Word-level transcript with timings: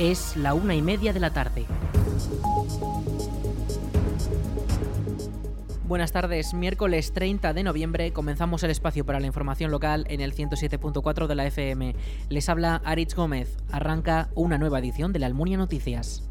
Es 0.00 0.34
la 0.34 0.54
una 0.54 0.74
y 0.74 0.80
media 0.80 1.12
de 1.12 1.20
la 1.20 1.30
tarde. 1.30 1.66
Buenas 5.86 6.10
tardes, 6.10 6.54
miércoles 6.54 7.12
30 7.12 7.52
de 7.52 7.62
noviembre 7.62 8.10
comenzamos 8.14 8.62
el 8.62 8.70
espacio 8.70 9.04
para 9.04 9.20
la 9.20 9.26
información 9.26 9.70
local 9.70 10.06
en 10.08 10.22
el 10.22 10.34
107.4 10.34 11.26
de 11.26 11.34
la 11.34 11.46
FM. 11.46 11.94
Les 12.30 12.48
habla 12.48 12.80
Aritz 12.82 13.14
Gómez. 13.14 13.58
Arranca 13.70 14.30
una 14.34 14.56
nueva 14.56 14.78
edición 14.78 15.12
de 15.12 15.18
la 15.18 15.26
Almunia 15.26 15.58
Noticias. 15.58 16.29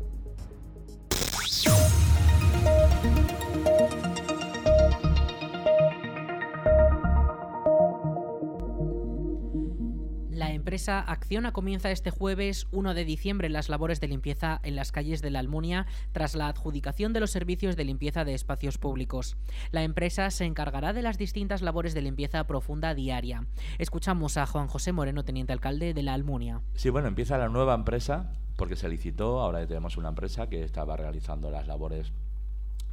Empresa 10.80 11.02
Acciona 11.12 11.52
comienza 11.52 11.92
este 11.92 12.10
jueves 12.10 12.66
1 12.72 12.94
de 12.94 13.04
diciembre 13.04 13.50
las 13.50 13.68
labores 13.68 14.00
de 14.00 14.08
limpieza 14.08 14.62
en 14.64 14.78
las 14.78 14.94
calles 14.94 15.22
de 15.22 15.30
la 15.30 15.40
Almunia 15.40 15.88
tras 16.14 16.36
la 16.36 16.48
adjudicación 16.48 17.12
de 17.12 17.20
los 17.20 17.32
servicios 17.32 17.76
de 17.76 17.84
limpieza 17.84 18.24
de 18.24 18.34
espacios 18.34 18.78
públicos. 18.78 19.36
La 19.72 19.84
empresa 19.84 20.32
se 20.32 20.46
encargará 20.46 20.94
de 20.94 21.02
las 21.02 21.18
distintas 21.18 21.62
labores 21.62 21.94
de 21.94 22.02
limpieza 22.02 22.48
profunda 22.48 22.94
diaria. 22.94 23.46
Escuchamos 23.78 24.38
a 24.38 24.46
Juan 24.46 24.68
José 24.68 24.94
Moreno, 24.94 25.26
teniente 25.26 25.52
alcalde 25.52 25.94
de 25.94 26.02
la 26.02 26.14
Almunia. 26.14 26.62
Sí, 26.76 26.90
bueno, 26.90 27.10
empieza 27.10 27.38
la 27.38 27.50
nueva 27.50 27.76
empresa 27.76 28.32
porque 28.56 28.78
se 28.78 28.88
licitó, 28.88 29.42
ahora 29.42 29.68
tenemos 29.68 29.98
una 29.98 30.08
empresa 30.08 30.48
que 30.48 30.64
estaba 30.64 30.96
realizando 30.96 31.52
las 31.52 31.68
labores 31.68 32.14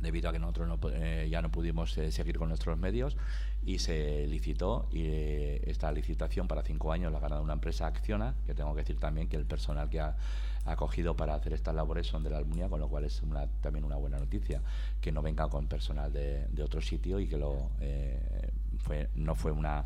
debido 0.00 0.28
a 0.28 0.32
que 0.32 0.38
nosotros 0.38 0.68
no, 0.68 0.78
eh, 0.91 1.28
ya 1.30 1.42
no 1.42 1.50
pudimos 1.50 1.96
eh, 1.98 2.10
seguir 2.12 2.38
con 2.38 2.48
nuestros 2.48 2.78
medios 2.78 3.16
y 3.64 3.78
se 3.78 4.27
licitó 4.27 4.88
y 4.92 5.05
eh, 5.06 5.62
esta 5.66 5.91
licitación 5.91 6.48
para 6.48 6.62
cinco 6.62 6.92
años 6.92 7.11
la 7.12 7.19
ha 7.19 7.20
ganado 7.20 7.42
una 7.42 7.55
empresa 7.55 7.86
Acciona, 7.86 8.34
que 8.47 8.55
tengo 8.55 8.74
que 8.74 8.83
decir 8.83 8.98
también 8.98 9.28
que 9.28 9.36
el 9.36 9.47
personal 9.47 9.89
que 9.89 10.00
ha 10.00 10.17
acogido 10.64 11.17
para 11.17 11.34
hacer 11.34 11.52
estas 11.52 11.74
labores 11.74 12.06
son 12.06 12.22
de 12.24 12.30
la 12.30 12.39
Almunia, 12.39 12.69
con 12.69 12.80
lo 12.80 12.89
cual 12.89 13.05
es 13.05 13.22
una, 13.22 13.47
también 13.61 13.84
una 13.84 13.97
buena 13.97 14.19
noticia 14.19 14.62
que 15.00 15.12
no 15.12 15.22
venga 15.22 15.48
con 15.48 15.67
personal 15.67 16.12
de, 16.12 16.47
otro 16.62 16.80
sitio 16.80 17.20
y 17.20 17.28
que 17.28 17.39
lo 17.39 17.70
fue, 18.78 19.08
no 19.14 19.34
fue 19.34 19.52
una 19.52 19.84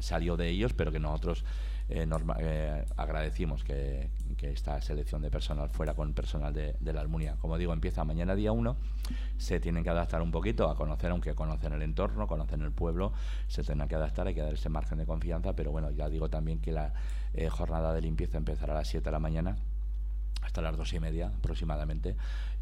salió 0.00 0.36
de 0.36 0.48
ellos, 0.48 0.72
pero 0.72 0.90
que 0.90 0.98
nosotros 0.98 1.44
eh, 1.88 2.08
eh, 2.40 2.84
agradecimos 2.96 3.62
que, 3.62 4.10
esta 4.42 4.80
selección 4.80 5.22
de 5.22 5.30
personal 5.30 5.70
fuera 5.70 5.94
con 5.94 6.12
personal 6.12 6.52
de, 6.52 6.76
la 6.80 7.00
Almunia. 7.00 7.36
Como 7.40 7.58
digo, 7.58 7.72
empieza 7.72 8.04
mañana 8.04 8.36
día 8.36 8.52
1, 8.52 8.76
se 9.38 9.58
tienen 9.58 9.82
que 9.82 9.90
adaptar 9.90 10.22
un 10.22 10.30
poquito 10.30 10.70
a 10.70 10.76
conocer, 10.76 11.10
aunque 11.10 11.34
conocen 11.34 11.72
el 11.72 11.82
entorno, 11.82 12.28
conocen 12.28 12.62
el 12.62 12.70
pueblo, 12.70 13.12
se 13.48 13.64
tendrán 13.64 13.88
que 13.88 13.96
adaptar, 13.96 14.28
hay 14.28 14.34
que 14.34 14.42
dar 14.42 14.54
ese 14.54 14.68
margen 14.68 14.98
de 14.98 15.06
confianza, 15.06 15.54
pero 15.54 15.72
bueno, 15.72 15.90
ya 15.90 16.08
digo 16.08 16.30
también 16.30 16.60
que 16.60 16.70
la 16.70 16.92
eh, 17.34 17.48
jornada 17.48 17.92
de 17.92 18.02
limpieza 18.02 18.38
empezará 18.38 18.72
a 18.74 18.76
las 18.76 18.88
7 18.88 19.04
de 19.04 19.10
la 19.10 19.18
mañana 19.18 19.56
hasta 20.42 20.62
las 20.62 20.76
dos 20.76 20.92
y 20.92 21.00
media 21.00 21.32
aproximadamente 21.36 22.16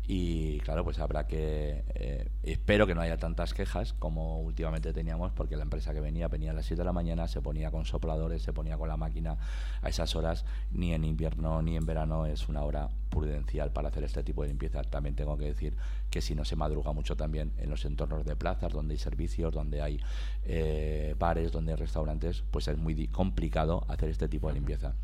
y 0.07 0.59
claro 0.61 0.85
pues 0.85 0.99
habrá 0.99 1.27
que 1.27 1.85
eh, 1.95 2.29
espero 2.43 2.87
que 2.87 2.95
no 2.95 3.01
haya 3.01 3.17
tantas 3.17 3.55
quejas 3.55 3.95
como 3.95 4.41
últimamente 4.41 4.93
teníamos 4.93 5.33
porque 5.33 5.57
la 5.57 5.63
empresa 5.63 5.95
que 5.95 6.01
venía 6.01 6.29
venía 6.29 6.51
a 6.51 6.55
las 6.55 6.67
7 6.67 6.81
de 6.81 6.85
la 6.85 6.93
mañana 6.93 7.27
se 7.27 7.41
ponía 7.41 7.71
con 7.71 7.85
sopladores 7.85 8.43
se 8.43 8.53
ponía 8.53 8.77
con 8.77 8.89
la 8.89 8.97
máquina 8.97 9.39
a 9.83 9.89
esas 9.89 10.15
horas. 10.17 10.45
Ni 10.71 10.93
en 10.93 11.05
invierno 11.05 11.63
ni 11.63 11.77
en 11.77 11.87
verano 11.87 12.27
es 12.27 12.49
una 12.49 12.63
hora 12.63 12.89
prudencial 13.11 13.73
para 13.73 13.89
hacer 13.89 14.05
este 14.05 14.23
tipo 14.23 14.43
de 14.43 14.49
limpieza. 14.49 14.83
También 14.83 15.15
tengo 15.15 15.37
que 15.37 15.47
decir 15.47 15.77
que 16.11 16.21
si 16.21 16.35
no 16.35 16.45
se 16.45 16.57
madruga 16.57 16.93
mucho 16.93 17.17
también 17.17 17.53
en 17.59 17.71
los 17.71 17.85
entornos 17.85 18.25
de 18.25 18.37
plazas 18.37 18.73
donde 18.73 18.95
hay 18.95 18.99
servicios 18.99 19.53
donde 19.53 19.83
hay 19.83 20.01
eh, 20.45 21.15
bares 21.19 21.51
donde 21.51 21.73
hay 21.73 21.79
restaurantes 21.79 22.45
pues 22.51 22.69
es 22.69 22.79
muy 22.79 23.09
complicado 23.09 23.85
hacer 23.89 24.11
este 24.11 24.29
tipo 24.29 24.49
de 24.49 24.55
limpieza 24.55 24.95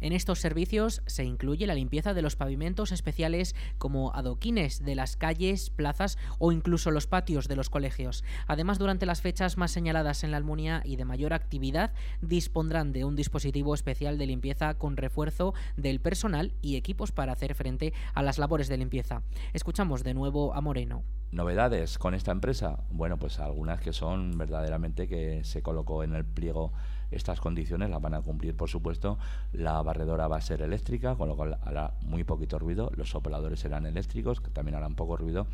en 0.00 0.12
estos 0.12 0.40
servicios 0.40 1.02
se 1.06 1.24
incluye 1.24 1.66
la 1.66 1.74
limpieza 1.74 2.14
de 2.14 2.22
los 2.22 2.36
pavimentos 2.36 2.92
especiales 2.92 3.54
como 3.78 4.14
adoquines 4.14 4.84
de 4.84 4.94
las 4.94 5.16
calles, 5.16 5.70
plazas 5.70 6.18
o 6.38 6.52
incluso 6.52 6.90
los 6.90 7.06
patios 7.06 7.48
de 7.48 7.56
los 7.56 7.70
colegios. 7.70 8.24
Además, 8.46 8.78
durante 8.78 9.06
las 9.06 9.20
fechas 9.20 9.56
más 9.56 9.70
señaladas 9.70 10.24
en 10.24 10.30
la 10.30 10.36
Almunia 10.36 10.82
y 10.84 10.96
de 10.96 11.04
mayor 11.04 11.32
actividad, 11.32 11.92
dispondrán 12.20 12.92
de 12.92 13.04
un 13.04 13.16
dispositivo 13.16 13.74
especial 13.74 14.18
de 14.18 14.26
limpieza 14.26 14.74
con 14.74 14.96
refuerzo 14.96 15.54
del 15.76 16.00
personal 16.00 16.52
y 16.62 16.76
equipos 16.76 17.12
para 17.12 17.32
hacer 17.32 17.54
frente 17.54 17.92
a 18.14 18.22
las 18.22 18.38
labores 18.38 18.68
de 18.68 18.76
limpieza. 18.76 19.22
Escuchamos 19.52 20.04
de 20.04 20.14
nuevo 20.14 20.54
a 20.54 20.60
Moreno. 20.60 21.04
¿Novedades 21.32 21.98
con 21.98 22.14
esta 22.14 22.30
empresa? 22.30 22.84
Bueno, 22.90 23.18
pues 23.18 23.40
algunas 23.40 23.80
que 23.80 23.92
son 23.92 24.38
verdaderamente 24.38 25.08
que 25.08 25.42
se 25.44 25.60
colocó 25.62 26.04
en 26.04 26.14
el 26.14 26.24
pliego 26.24 26.72
estas 27.10 27.40
condiciones 27.40 27.90
las 27.90 28.00
van 28.00 28.14
a 28.14 28.22
cumplir, 28.22 28.56
por 28.56 28.68
supuesto. 28.68 29.18
La 29.52 29.80
barredora 29.82 30.28
va 30.28 30.36
a 30.36 30.40
ser 30.40 30.62
eléctrica, 30.62 31.16
con 31.16 31.28
lo 31.28 31.36
cual 31.36 31.58
hará 31.62 31.94
muy 32.02 32.24
poquito 32.24 32.58
ruido. 32.58 32.90
Los 32.96 33.10
sopladores 33.10 33.60
serán 33.60 33.86
eléctricos, 33.86 34.40
que 34.40 34.50
también 34.50 34.76
harán 34.76 34.94
poco 34.94 35.16
ruido. 35.16 35.46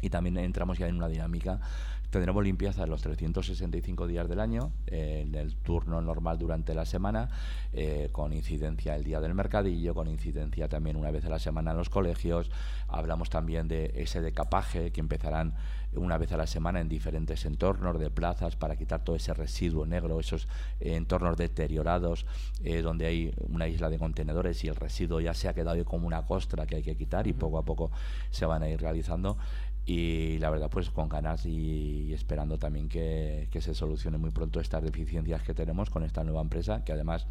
Y 0.00 0.10
también 0.10 0.36
entramos 0.38 0.78
ya 0.78 0.88
en 0.88 0.96
una 0.96 1.08
dinámica 1.08 1.60
Tendremos 2.12 2.44
limpieza 2.44 2.86
los 2.86 3.00
365 3.00 4.06
días 4.06 4.28
del 4.28 4.38
año, 4.38 4.70
en 4.86 5.34
el 5.34 5.54
turno 5.54 6.02
normal 6.02 6.38
durante 6.38 6.74
la 6.74 6.84
semana, 6.84 7.30
eh, 7.72 8.10
con 8.12 8.34
incidencia 8.34 8.94
el 8.94 9.02
día 9.02 9.18
del 9.22 9.32
mercadillo, 9.32 9.94
con 9.94 10.08
incidencia 10.08 10.68
también 10.68 10.96
una 10.96 11.10
vez 11.10 11.24
a 11.24 11.30
la 11.30 11.38
semana 11.38 11.70
en 11.70 11.78
los 11.78 11.88
colegios. 11.88 12.50
Hablamos 12.86 13.30
también 13.30 13.66
de 13.66 13.94
ese 13.96 14.20
decapaje 14.20 14.92
que 14.92 15.00
empezarán 15.00 15.54
una 15.94 16.18
vez 16.18 16.32
a 16.32 16.36
la 16.36 16.46
semana 16.46 16.80
en 16.80 16.88
diferentes 16.88 17.44
entornos 17.44 17.98
de 17.98 18.10
plazas 18.10 18.56
para 18.56 18.76
quitar 18.76 19.04
todo 19.04 19.16
ese 19.16 19.34
residuo 19.34 19.86
negro, 19.86 20.20
esos 20.20 20.48
entornos 20.80 21.36
deteriorados 21.36 22.26
eh, 22.64 22.82
donde 22.82 23.06
hay 23.06 23.34
una 23.48 23.68
isla 23.68 23.90
de 23.90 23.98
contenedores 23.98 24.64
y 24.64 24.68
el 24.68 24.76
residuo 24.76 25.20
ya 25.20 25.34
se 25.34 25.48
ha 25.48 25.54
quedado 25.54 25.84
como 25.84 26.06
una 26.06 26.24
costra 26.24 26.66
que 26.66 26.76
hay 26.76 26.82
que 26.82 26.96
quitar 26.96 27.26
y 27.26 27.32
poco 27.32 27.58
a 27.58 27.64
poco 27.64 27.90
se 28.30 28.46
van 28.46 28.62
a 28.62 28.68
ir 28.68 28.80
realizando. 28.80 29.36
Y 29.84 30.38
la 30.38 30.50
verdad 30.50 30.70
pues 30.70 30.90
con 30.90 31.08
ganas 31.08 31.44
y, 31.44 32.12
esperando 32.14 32.56
también 32.56 32.88
que, 32.88 33.48
se 33.60 33.74
solucione 33.74 34.16
muy 34.16 34.30
pronto 34.30 34.60
estas 34.60 34.82
deficiencias 34.82 35.42
que 35.42 35.54
tenemos 35.54 35.90
con 35.90 36.04
esta 36.04 36.22
nueva 36.22 36.40
empresa 36.40 36.84
que 36.84 36.92
además 36.92 37.26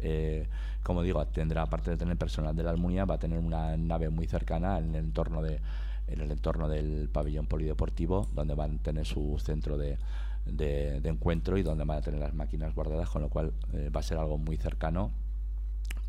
eh, 0.00 0.48
como 0.82 1.02
digo 1.02 1.24
tendrá 1.28 1.62
aparte 1.62 1.90
de 1.90 1.96
tener 1.96 2.16
personal 2.16 2.56
de 2.56 2.64
la 2.64 2.70
Almunia 2.70 3.04
va 3.04 3.14
a 3.14 3.18
tener 3.18 3.38
una 3.38 3.76
nave 3.76 4.10
muy 4.10 4.26
cercana 4.26 4.78
en 4.78 4.94
el 4.96 5.04
entorno 5.04 5.42
de 5.42 5.60
en 6.06 6.20
el 6.20 6.30
entorno 6.30 6.68
del 6.68 7.08
pabellón 7.08 7.46
polideportivo 7.46 8.28
donde 8.34 8.54
van 8.54 8.76
a 8.76 8.82
tener 8.82 9.06
su 9.06 9.38
centro 9.42 9.78
de, 9.78 9.98
de, 10.46 11.08
encuentro 11.08 11.56
y 11.58 11.62
donde 11.62 11.84
van 11.84 11.98
a 11.98 12.02
tener 12.02 12.20
las 12.20 12.34
máquinas 12.34 12.74
guardadas 12.74 13.08
con 13.08 13.22
lo 13.22 13.28
cual 13.28 13.52
eh, 13.72 13.90
va 13.94 14.00
a 14.00 14.02
ser 14.02 14.18
algo 14.18 14.38
muy 14.38 14.56
cercano 14.56 15.10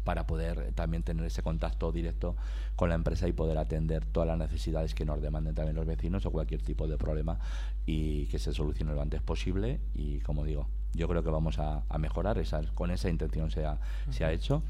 para 0.04 0.28
poder 0.28 0.74
también 0.74 1.04
tener 1.04 1.26
ese 1.26 1.42
contacto 1.44 1.92
directo 1.92 2.36
con 2.76 2.90
la 2.90 2.96
empresa 2.96 3.28
y 3.28 3.32
poder 3.32 3.58
atender 3.58 4.06
todas 4.06 4.28
las 4.28 4.38
necesidades 4.38 4.94
que 4.94 5.06
nos 5.06 5.22
demanden 5.22 5.56
también 5.56 5.76
los 5.76 5.86
vecinos 5.86 6.26
o 6.26 6.32
cualquier 6.32 6.62
tipo 6.62 6.88
de 6.88 6.98
problema 6.98 7.40
y 7.86 8.26
que 8.26 8.38
se 8.38 8.54
solucione 8.54 8.94
lo 8.94 9.02
antes 9.02 9.22
posible. 9.22 9.80
Y 9.94 10.20
como 10.20 10.44
digo 10.44 10.68
yo 10.94 11.08
creo 11.08 11.24
que 11.24 11.30
vamos 11.30 11.58
a, 11.60 11.84
mejorar 11.98 12.38
esa, 12.38 12.62
con 12.76 12.92
esa 12.92 13.10
intención 13.10 13.50
se 13.52 13.66
ha, 13.66 13.80
se 14.12 14.26
ha 14.26 14.32
hecho 14.32 14.64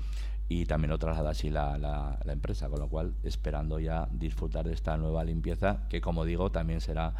y 0.53 0.65
también 0.65 0.91
lo 0.91 0.99
traslada 0.99 1.31
así 1.31 1.49
la, 1.49 1.79
la, 1.79 2.19
la, 2.23 2.33
empresa, 2.33 2.69
con 2.69 2.79
lo 2.79 2.87
cual 2.87 3.15
esperando 3.23 3.79
ya 3.79 4.07
disfrutar 4.11 4.65
de 4.65 4.73
esta 4.73 4.97
nueva 4.97 5.23
limpieza 5.23 5.87
que 5.89 5.99
como 5.99 6.25
digo 6.25 6.51
también 6.51 6.79
será 6.79 7.15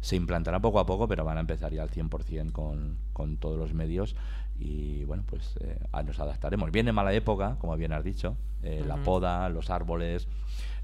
se 0.00 0.14
implantará 0.14 0.60
poco 0.60 0.78
a 0.78 0.86
poco 0.86 1.08
pero 1.08 1.24
van 1.24 1.36
a 1.36 1.40
empezar 1.40 1.72
ya 1.72 1.82
al 1.82 1.90
100% 1.90 2.52
con, 2.52 2.98
con 3.12 3.38
todos 3.38 3.58
los 3.58 3.74
medios 3.74 4.14
y 4.58 5.04
bueno, 5.04 5.22
pues 5.26 5.56
eh, 5.60 5.78
nos 6.04 6.18
adaptaremos. 6.18 6.70
Viene 6.70 6.92
mala 6.92 7.12
época, 7.12 7.56
como 7.58 7.76
bien 7.76 7.92
has 7.92 8.02
dicho, 8.02 8.36
eh, 8.62 8.82
la 8.86 8.96
poda, 8.96 9.48
los 9.50 9.68
árboles, 9.68 10.28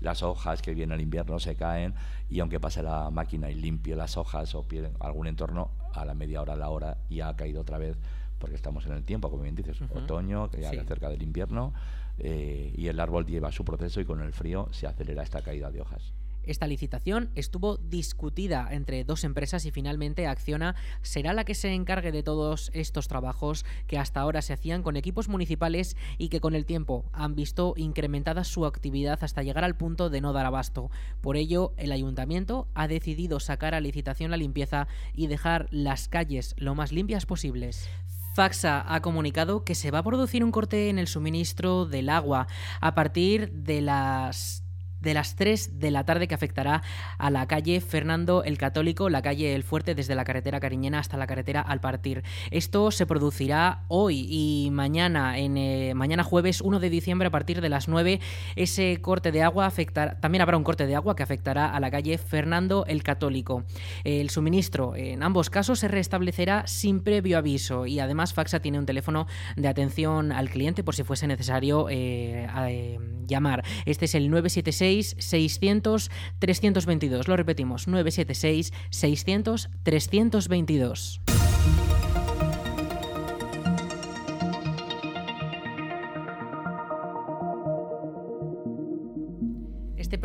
las 0.01 0.23
hojas 0.23 0.61
que 0.61 0.75
viene 0.75 0.95
el 0.95 1.01
invierno 1.01 1.39
se 1.39 1.57
caen 1.57 1.95
y 2.29 2.41
aunque 2.41 2.61
pase 2.61 2.83
la 2.83 3.11
máquina 3.11 3.51
y 3.51 3.55
limpie 3.55 3.97
las 3.97 4.17
hojas 4.17 4.55
o 4.55 4.67
algún 5.01 5.27
entorno, 5.27 5.71
a 5.94 6.05
la 6.05 6.15
media 6.15 6.43
hora, 6.43 6.55
a 6.55 6.56
la 6.56 6.69
hora 6.69 6.99
ya 7.09 7.29
ha 7.29 7.37
caído 7.37 7.62
otra 7.62 7.79
vez 7.79 7.97
porque 8.43 8.56
estamos 8.56 8.85
en 8.87 8.93
el 8.93 9.05
tiempo, 9.05 9.31
como 9.31 9.44
bien 9.44 9.55
dices, 9.55 9.81
otoño, 9.94 10.50
que 10.50 10.62
ya 10.62 10.73
cerca 10.85 11.09
del 11.09 11.23
invierno 11.23 11.73
eh, 12.19 12.75
y 12.77 12.89
el 12.89 12.99
árbol 12.99 13.25
lleva 13.25 13.53
su 13.53 13.65
proceso 13.65 14.00
y 14.00 14.05
con 14.05 14.21
el 14.21 14.33
frío 14.33 14.69
se 14.73 14.89
acelera 14.89 15.23
esta 15.23 15.43
caída 15.43 15.71
de 15.71 15.81
hojas. 15.81 16.12
Esta 16.43 16.67
licitación 16.67 17.31
estuvo 17.37 17.77
discutida 17.77 18.67
entre 18.73 19.05
dos 19.05 19.23
empresas 19.23 19.65
y 19.65 19.71
finalmente 19.71 20.27
Acciona 20.27 20.75
será 21.03 21.35
la 21.35 21.44
que 21.44 21.55
se 21.55 21.73
encargue 21.73 22.11
de 22.11 22.25
todos 22.25 22.73
estos 22.75 23.06
trabajos 23.06 23.65
que 23.87 23.97
hasta 23.97 24.21
ahora 24.21 24.43
se 24.43 24.53
hacían 24.53 24.83
con 24.83 24.97
equipos 24.97 25.29
municipales 25.29 25.97
y 26.19 26.31
que 26.31 26.41
con 26.41 26.56
el 26.56 26.67
tiempo 26.67 27.05
han 27.12 27.37
visto 27.37 27.75
incrementada 27.77 28.43
su 28.43 28.67
actividad 28.67 29.23
hasta 29.23 29.45
llegar 29.45 29.62
al 29.62 29.77
punto 29.77 30.11
de 30.11 30.21
no 30.21 30.33
dar 30.33 30.47
abasto. 30.47 30.91
Por 31.21 31.37
ello, 31.37 31.75
el 31.77 31.93
ayuntamiento 31.93 32.67
ha 32.75 32.88
decidido 32.88 33.38
sacar 33.38 33.77
a 33.77 33.81
licitación 33.81 34.33
la 34.33 34.37
limpieza 34.37 34.88
y 35.15 35.29
dejar 35.29 35.69
las 35.71 36.09
calles 36.09 36.56
lo 36.59 36.75
más 36.75 36.91
limpias 36.91 37.25
posibles. 37.25 37.88
Faxa 38.32 38.82
ha 38.87 39.02
comunicado 39.02 39.64
que 39.64 39.75
se 39.75 39.90
va 39.90 39.99
a 39.99 40.02
producir 40.02 40.43
un 40.43 40.52
corte 40.52 40.88
en 40.88 40.99
el 40.99 41.06
suministro 41.06 41.84
del 41.84 42.08
agua 42.08 42.46
a 42.81 42.94
partir 42.94 43.52
de 43.52 43.82
las 43.82 44.62
de 45.02 45.14
las 45.14 45.37
3 45.37 45.78
de 45.81 45.90
la 45.90 46.04
tarde 46.04 46.28
que 46.28 46.34
afectará 46.34 46.82
a 47.19 47.31
la 47.31 47.46
calle 47.46 47.81
Fernando 47.81 48.44
el 48.44 48.56
Católico, 48.56 49.10
la 49.10 49.22
calle 49.22 49.54
El 49.54 49.64
Fuerte 49.64 49.94
desde 49.94 50.14
la 50.14 50.25
carretera 50.25 50.60
Cariñena 50.60 51.00
hasta 51.00 51.16
la 51.16 51.26
carretera 51.26 51.60
al 51.60 51.81
partir. 51.81 52.22
Esto 52.50 52.90
se 52.90 53.06
producirá 53.06 53.84
hoy 53.88 54.26
y 54.28 54.70
mañana, 54.70 55.38
en 55.38 55.56
eh, 55.56 55.93
mañana 55.94 56.22
jueves 56.22 56.60
1 56.60 56.78
de 56.78 56.90
diciembre 56.90 57.28
a 57.28 57.31
partir 57.31 57.60
de 57.60 57.69
las 57.69 57.88
9. 57.88 58.20
Ese 58.56 59.00
corte 59.00 59.32
de 59.32 59.43
agua 59.43 59.66
afectará, 59.66 60.20
también 60.20 60.43
habrá 60.43 60.56
un 60.56 60.64
corte 60.64 60.87
de 60.87 60.94
agua 60.94 61.16
que 61.16 61.22
afectará 61.22 61.75
a 61.75 61.81
la 61.81 61.90
calle 61.90 62.16
Fernando 62.19 62.84
el 62.87 63.02
Católico. 63.02 63.64
El 64.04 64.31
suministro 64.31 64.94
en 64.94 65.22
ambos 65.22 65.50
casos 65.50 65.81
se 65.81 65.88
restablecerá 65.88 66.66
sin 66.66 67.00
previo 67.00 67.38
aviso 67.38 67.87
y 67.87 67.99
además 67.99 68.34
Faxa 68.34 68.60
tiene 68.60 68.78
un 68.78 68.87
teléfono 68.87 69.26
de 69.56 69.69
atención 69.69 70.31
al 70.32 70.49
cliente 70.49 70.84
por 70.84 70.94
si 70.94 71.02
fuese 71.02 71.26
necesario 71.26 71.88
eh, 71.88 72.46
eh, 72.69 72.99
llamar. 73.26 73.64
Este 73.84 74.04
es 74.04 74.14
el 74.14 74.31
976 74.31 74.92
600 75.00 76.11
322. 76.39 77.29
Lo 77.29 77.37
repetimos, 77.37 77.89
976 77.89 78.73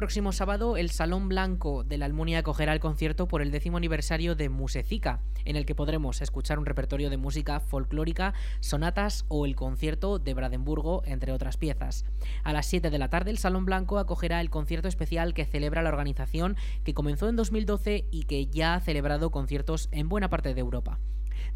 próximo 0.07 0.31
sábado, 0.31 0.77
el 0.77 0.89
Salón 0.89 1.27
Blanco 1.27 1.83
de 1.83 1.97
la 1.97 2.05
Almunia 2.05 2.39
acogerá 2.39 2.71
el 2.71 2.79
concierto 2.79 3.27
por 3.27 3.41
el 3.41 3.51
décimo 3.51 3.75
aniversario 3.75 4.35
de 4.35 4.47
Musecica, 4.47 5.19
en 5.43 5.57
el 5.57 5.65
que 5.65 5.75
podremos 5.75 6.21
escuchar 6.21 6.59
un 6.59 6.65
repertorio 6.65 7.09
de 7.09 7.17
música 7.17 7.59
folclórica, 7.59 8.33
sonatas 8.61 9.25
o 9.27 9.45
el 9.45 9.57
concierto 9.57 10.17
de 10.17 10.33
Brandenburgo, 10.33 11.03
entre 11.05 11.33
otras 11.33 11.57
piezas. 11.57 12.05
A 12.45 12.53
las 12.53 12.67
7 12.67 12.89
de 12.89 12.99
la 12.99 13.09
tarde, 13.09 13.31
el 13.31 13.37
Salón 13.37 13.65
Blanco 13.65 13.99
acogerá 13.99 14.39
el 14.39 14.49
concierto 14.49 14.87
especial 14.87 15.33
que 15.33 15.43
celebra 15.43 15.81
la 15.81 15.89
organización, 15.89 16.55
que 16.85 16.93
comenzó 16.93 17.27
en 17.27 17.35
2012 17.35 18.05
y 18.09 18.23
que 18.23 18.47
ya 18.47 18.75
ha 18.75 18.79
celebrado 18.79 19.29
conciertos 19.29 19.89
en 19.91 20.07
buena 20.07 20.29
parte 20.29 20.53
de 20.53 20.61
Europa 20.61 20.99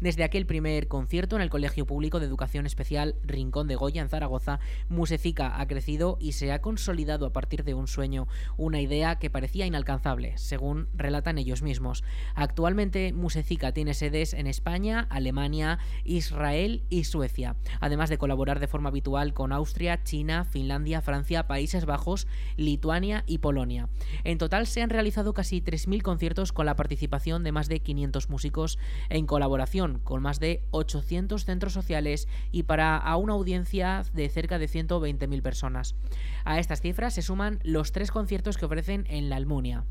desde 0.00 0.24
aquel 0.24 0.46
primer 0.46 0.88
concierto 0.88 1.36
en 1.36 1.42
el 1.42 1.50
Colegio 1.50 1.86
Público 1.86 2.20
de 2.20 2.26
Educación 2.26 2.66
Especial 2.66 3.16
Rincón 3.24 3.68
de 3.68 3.76
Goya 3.76 4.02
en 4.02 4.08
Zaragoza, 4.08 4.60
Musecica 4.88 5.60
ha 5.60 5.66
crecido 5.66 6.16
y 6.20 6.32
se 6.32 6.52
ha 6.52 6.60
consolidado 6.60 7.26
a 7.26 7.32
partir 7.32 7.64
de 7.64 7.74
un 7.74 7.88
sueño, 7.88 8.28
una 8.56 8.80
idea 8.80 9.18
que 9.18 9.30
parecía 9.30 9.66
inalcanzable, 9.66 10.36
según 10.38 10.88
relatan 10.94 11.38
ellos 11.38 11.62
mismos. 11.62 12.04
Actualmente 12.34 13.12
Musecica 13.12 13.72
tiene 13.72 13.94
sedes 13.94 14.34
en 14.34 14.46
España, 14.46 15.06
Alemania, 15.10 15.78
Israel 16.04 16.82
y 16.88 17.04
Suecia, 17.04 17.56
además 17.80 18.10
de 18.10 18.18
colaborar 18.18 18.60
de 18.60 18.68
forma 18.68 18.90
habitual 18.90 19.34
con 19.34 19.52
Austria, 19.52 20.02
China, 20.04 20.44
Finlandia, 20.44 21.00
Francia, 21.00 21.46
Países 21.46 21.86
Bajos, 21.86 22.26
Lituania 22.56 23.24
y 23.26 23.38
Polonia. 23.38 23.88
En 24.24 24.38
total 24.38 24.66
se 24.66 24.82
han 24.82 24.90
realizado 24.90 25.32
casi 25.32 25.60
3.000 25.60 26.02
conciertos 26.02 26.52
con 26.52 26.66
la 26.66 26.76
participación 26.76 27.44
de 27.44 27.52
más 27.52 27.68
de 27.68 27.80
500 27.80 28.28
músicos 28.28 28.78
en 29.08 29.26
colaboración 29.26 29.71
con 30.04 30.20
más 30.20 30.38
de 30.38 30.64
800 30.70 31.44
centros 31.46 31.72
sociales 31.72 32.28
y 32.50 32.64
para 32.64 32.98
a 32.98 33.16
una 33.16 33.32
audiencia 33.32 34.02
de 34.12 34.28
cerca 34.28 34.58
de 34.58 34.68
120.000 34.68 35.40
personas. 35.40 35.94
A 36.44 36.58
estas 36.58 36.82
cifras 36.82 37.14
se 37.14 37.22
suman 37.22 37.58
los 37.62 37.92
tres 37.92 38.10
conciertos 38.10 38.58
que 38.58 38.66
ofrecen 38.66 39.06
en 39.08 39.30
la 39.30 39.36
Almunia 39.36 39.86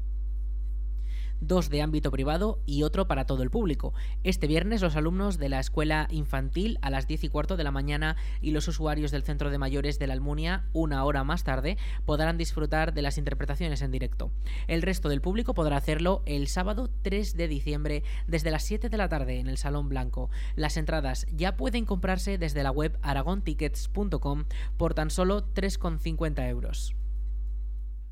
dos 1.41 1.69
de 1.69 1.81
ámbito 1.81 2.11
privado 2.11 2.61
y 2.65 2.83
otro 2.83 3.07
para 3.07 3.25
todo 3.25 3.43
el 3.43 3.49
público. 3.49 3.93
Este 4.23 4.47
viernes 4.47 4.81
los 4.81 4.95
alumnos 4.95 5.37
de 5.37 5.49
la 5.49 5.59
escuela 5.59 6.07
infantil 6.11 6.77
a 6.81 6.89
las 6.89 7.07
10 7.07 7.25
y 7.25 7.29
cuarto 7.29 7.57
de 7.57 7.63
la 7.63 7.71
mañana 7.71 8.15
y 8.39 8.51
los 8.51 8.67
usuarios 8.67 9.11
del 9.11 9.23
centro 9.23 9.49
de 9.49 9.57
mayores 9.57 9.99
de 9.99 10.07
la 10.07 10.13
Almunia 10.13 10.65
una 10.71 11.03
hora 11.03 11.23
más 11.23 11.43
tarde 11.43 11.77
podrán 12.05 12.37
disfrutar 12.37 12.93
de 12.93 13.01
las 13.01 13.17
interpretaciones 13.17 13.81
en 13.81 13.91
directo. 13.91 14.31
El 14.67 14.81
resto 14.81 15.09
del 15.09 15.21
público 15.21 15.53
podrá 15.53 15.77
hacerlo 15.77 16.21
el 16.25 16.47
sábado 16.47 16.89
3 17.01 17.35
de 17.35 17.47
diciembre 17.47 18.03
desde 18.27 18.51
las 18.51 18.63
7 18.63 18.89
de 18.89 18.97
la 18.97 19.09
tarde 19.09 19.39
en 19.39 19.47
el 19.47 19.57
Salón 19.57 19.89
Blanco. 19.89 20.29
Las 20.55 20.77
entradas 20.77 21.25
ya 21.31 21.57
pueden 21.57 21.85
comprarse 21.85 22.37
desde 22.37 22.63
la 22.63 22.71
web 22.71 22.97
aragontickets.com 23.01 24.45
por 24.77 24.93
tan 24.93 25.09
solo 25.09 25.45
3,50 25.53 26.47
euros. 26.47 26.95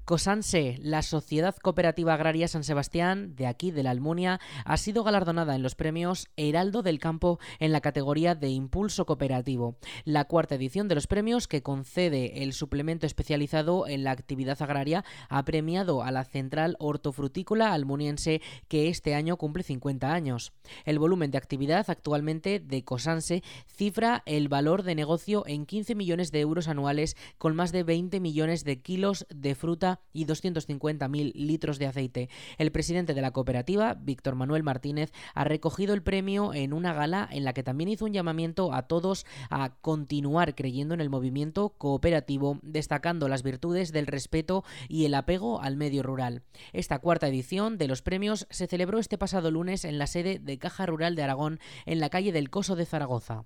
Cosanse, 0.10 0.80
la 0.82 1.04
Sociedad 1.04 1.56
Cooperativa 1.58 2.16
Agraria 2.16 2.48
San 2.48 2.64
Sebastián, 2.64 3.36
de 3.36 3.46
aquí 3.46 3.70
de 3.70 3.84
la 3.84 3.92
Almunia, 3.92 4.40
ha 4.66 4.76
sido 4.78 5.04
galardonada 5.04 5.54
en 5.54 5.62
los 5.62 5.76
premios 5.76 6.30
Heraldo 6.36 6.82
del 6.82 6.98
Campo 6.98 7.38
en 7.60 7.72
la 7.72 7.80
categoría 7.80 8.34
de 8.34 8.50
Impulso 8.50 9.06
Cooperativo. 9.06 9.78
La 10.06 10.26
cuarta 10.26 10.56
edición 10.56 10.88
de 10.88 10.96
los 10.96 11.06
premios, 11.06 11.48
que 11.48 11.62
concede 11.62 12.42
el 12.42 12.54
suplemento 12.54 13.06
especializado 13.06 13.86
en 13.86 14.04
la 14.04 14.10
actividad 14.10 14.60
agraria, 14.64 15.06
ha 15.30 15.46
premiado 15.46 16.02
a 16.02 16.10
la 16.10 16.24
Central 16.24 16.76
Hortofrutícola 16.80 17.72
almuniense, 17.72 18.42
que 18.68 18.90
este 18.90 19.14
año 19.14 19.38
cumple 19.38 19.62
50 19.62 20.12
años. 20.12 20.54
El 20.86 20.98
volumen 20.98 21.30
de 21.30 21.38
actividad 21.38 21.88
actualmente 21.88 22.60
de 22.60 22.84
Cosanse 22.84 23.44
cifra 23.68 24.24
el 24.26 24.50
valor 24.50 24.82
de 24.82 24.96
negocio 24.96 25.44
en 25.46 25.68
15 25.68 25.94
millones 25.94 26.32
de 26.32 26.40
euros 26.40 26.68
anuales, 26.68 27.16
con 27.38 27.56
más 27.56 27.72
de 27.72 27.84
20 27.84 28.20
millones 28.20 28.64
de 28.64 28.82
kilos 28.82 29.28
de 29.30 29.54
fruta 29.54 29.99
y 30.14 30.26
250.000 30.26 31.34
litros 31.34 31.80
de 31.80 31.88
aceite. 31.88 32.30
El 32.58 32.72
presidente 32.72 33.14
de 33.14 33.22
la 33.22 33.32
cooperativa, 33.32 33.94
Víctor 33.94 34.36
Manuel 34.36 34.64
Martínez, 34.64 35.12
ha 35.34 35.44
recogido 35.44 35.94
el 35.94 36.04
premio 36.04 36.54
en 36.54 36.74
una 36.74 36.94
gala 36.94 37.28
en 37.32 37.44
la 37.44 37.54
que 37.54 37.64
también 37.64 37.90
hizo 37.90 38.06
un 38.06 38.14
llamamiento 38.14 38.74
a 38.74 38.84
todos 38.84 39.26
a 39.50 39.76
continuar 39.82 40.56
creyendo 40.56 40.94
en 40.94 41.02
el 41.02 41.10
movimiento 41.10 41.70
cooperativo, 41.78 42.60
destacando 42.62 43.28
las 43.28 43.44
virtudes 43.44 43.92
del 43.92 44.08
respeto 44.08 44.64
y 44.88 45.06
el 45.06 45.14
apego 45.14 45.62
al 45.62 45.78
medio 45.78 46.04
rural. 46.04 46.44
Esta 46.74 47.00
cuarta 47.00 47.28
edición 47.28 47.78
de 47.78 47.88
los 47.88 48.02
premios 48.02 48.48
se 48.50 48.68
celebró 48.68 49.00
este 49.00 49.18
pasado 49.18 49.52
lunes 49.52 49.86
en 49.86 49.98
la 49.98 50.08
sede 50.08 50.40
de 50.40 50.58
Caja 50.58 50.86
Rural 50.86 51.16
de 51.16 51.24
Aragón, 51.24 51.60
en 51.86 52.00
la 52.00 52.10
calle 52.10 52.32
del 52.32 52.50
Coso 52.50 52.76
de 52.76 52.86
Zaragoza. 52.86 53.46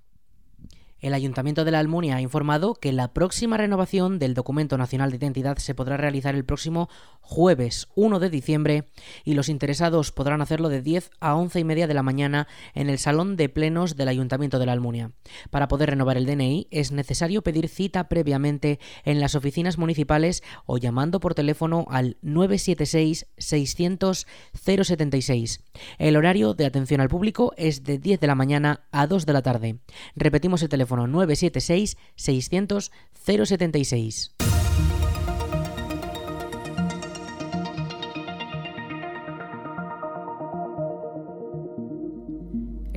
El 1.03 1.13
Ayuntamiento 1.13 1.65
de 1.65 1.71
la 1.71 1.79
Almunia 1.79 2.15
ha 2.15 2.21
informado 2.21 2.75
que 2.75 2.93
la 2.93 3.11
próxima 3.11 3.57
renovación 3.57 4.19
del 4.19 4.33
Documento 4.33 4.77
Nacional 4.77 5.11
de 5.11 5.17
Identidad 5.17 5.57
se 5.57 5.75
podrá 5.75 5.97
realizar 5.97 6.33
el 6.33 6.45
próximo 6.45 6.87
jueves 7.19 7.89
1 7.95 8.19
de 8.19 8.29
diciembre 8.29 8.87
y 9.25 9.33
los 9.33 9.49
interesados 9.49 10.13
podrán 10.13 10.41
hacerlo 10.41 10.69
de 10.69 10.81
10 10.81 11.11
a 11.19 11.35
11 11.35 11.59
y 11.59 11.63
media 11.65 11.87
de 11.87 11.93
la 11.93 12.03
mañana 12.03 12.47
en 12.73 12.89
el 12.89 12.99
Salón 12.99 13.35
de 13.35 13.49
Plenos 13.49 13.97
del 13.97 14.07
Ayuntamiento 14.07 14.59
de 14.59 14.65
la 14.65 14.71
Almunia. 14.71 15.11
Para 15.51 15.67
poder 15.67 15.89
renovar 15.89 16.15
el 16.15 16.25
DNI 16.25 16.67
es 16.71 16.93
necesario 16.93 17.41
pedir 17.41 17.67
cita 17.67 18.07
previamente 18.07 18.79
en 19.03 19.19
las 19.19 19.35
oficinas 19.35 19.77
municipales 19.77 20.41
o 20.65 20.77
llamando 20.77 21.19
por 21.19 21.35
teléfono 21.35 21.85
al 21.89 22.15
976 22.21 23.27
600 23.37 24.25
076. 24.53 25.65
El 25.97 26.15
horario 26.15 26.53
de 26.53 26.65
atención 26.65 27.01
al 27.01 27.09
público 27.09 27.51
es 27.57 27.83
de 27.83 27.97
10 27.97 28.21
de 28.21 28.27
la 28.27 28.35
mañana 28.35 28.85
a 28.93 29.05
2 29.05 29.25
de 29.25 29.33
la 29.33 29.41
tarde. 29.41 29.79
Repetimos 30.15 30.63
el 30.63 30.69
teléfono 30.93 31.07
976 31.07 31.97
600 32.15 32.91
076. 33.25 34.32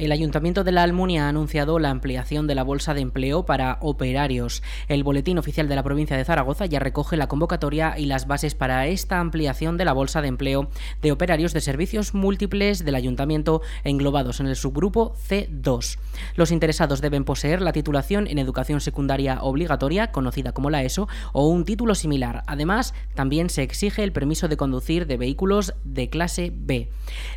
El 0.07 0.13
Ayuntamiento 0.13 0.63
de 0.63 0.71
la 0.71 0.85
Almunia 0.85 1.27
ha 1.27 1.31
anunciado 1.31 1.81
la 1.81 1.91
ampliación 1.91 2.47
de 2.47 2.55
la 2.55 2.63
bolsa 2.63 2.95
de 2.95 3.01
empleo 3.01 3.45
para 3.45 3.79
operarios. 3.81 4.63
El 4.87 5.03
Boletín 5.03 5.37
Oficial 5.37 5.69
de 5.69 5.75
la 5.75 5.83
Provincia 5.83 6.17
de 6.17 6.25
Zaragoza 6.25 6.65
ya 6.67 6.79
recoge 6.79 7.17
la 7.17 7.27
convocatoria 7.27 7.99
y 7.99 8.07
las 8.07 8.29
bases 8.29 8.55
para 8.55 8.87
esta 8.87 9.19
ampliación 9.19 9.77
de 9.77 9.85
la 9.85 9.93
bolsa 9.93 10.23
de 10.23 10.29
empleo 10.29 10.71
de 11.03 11.11
operarios 11.11 11.53
de 11.53 11.61
servicios 11.61 12.15
múltiples 12.15 12.85
del 12.85 12.95
Ayuntamiento 12.95 13.63
englobados 13.83 14.39
en 14.39 14.47
el 14.47 14.55
subgrupo 14.55 15.17
C2. 15.29 15.99
Los 16.37 16.53
interesados 16.53 17.01
deben 17.01 17.25
poseer 17.25 17.61
la 17.61 17.73
titulación 17.73 18.29
en 18.29 18.39
educación 18.39 18.81
secundaria 18.81 19.43
obligatoria, 19.43 20.13
conocida 20.13 20.53
como 20.53 20.71
la 20.71 20.85
ESO, 20.85 21.09
o 21.33 21.49
un 21.49 21.65
título 21.65 21.97
similar. 21.97 22.45
Además, 22.47 22.95
también 23.17 23.51
se 23.51 23.65
exige 23.65 24.05
el 24.05 24.13
permiso 24.13 24.47
de 24.47 24.57
conducir 24.57 25.09
de 25.09 25.17
vehículos 25.17 25.75
de 25.83 26.11
clase 26.11 26.53
B. 26.55 26.91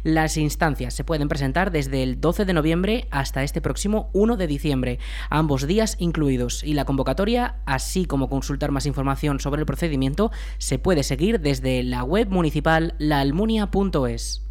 Las 0.03 0.37
instancias 0.37 0.93
se 0.93 1.03
pueden 1.03 1.29
presentar 1.29 1.71
desde 1.71 2.03
el 2.03 2.21
12 2.21 2.45
de 2.45 2.58
noviembre 2.59 3.07
hasta 3.09 3.43
este 3.43 3.61
próximo 3.61 4.09
1 4.11 4.35
de 4.35 4.47
diciembre, 4.47 4.99
ambos 5.29 5.65
días 5.65 5.95
incluidos. 5.97 6.61
Y 6.63 6.73
la 6.73 6.83
convocatoria, 6.83 7.55
así 7.65 8.03
como 8.05 8.27
consultar 8.27 8.71
más 8.71 8.85
información 8.85 9.39
sobre 9.39 9.61
el 9.61 9.65
procedimiento, 9.65 10.29
se 10.57 10.77
puede 10.77 11.03
seguir 11.03 11.39
desde 11.39 11.83
la 11.83 12.03
web 12.03 12.27
municipal 12.29 12.95
laalmunia.es. 12.99 14.48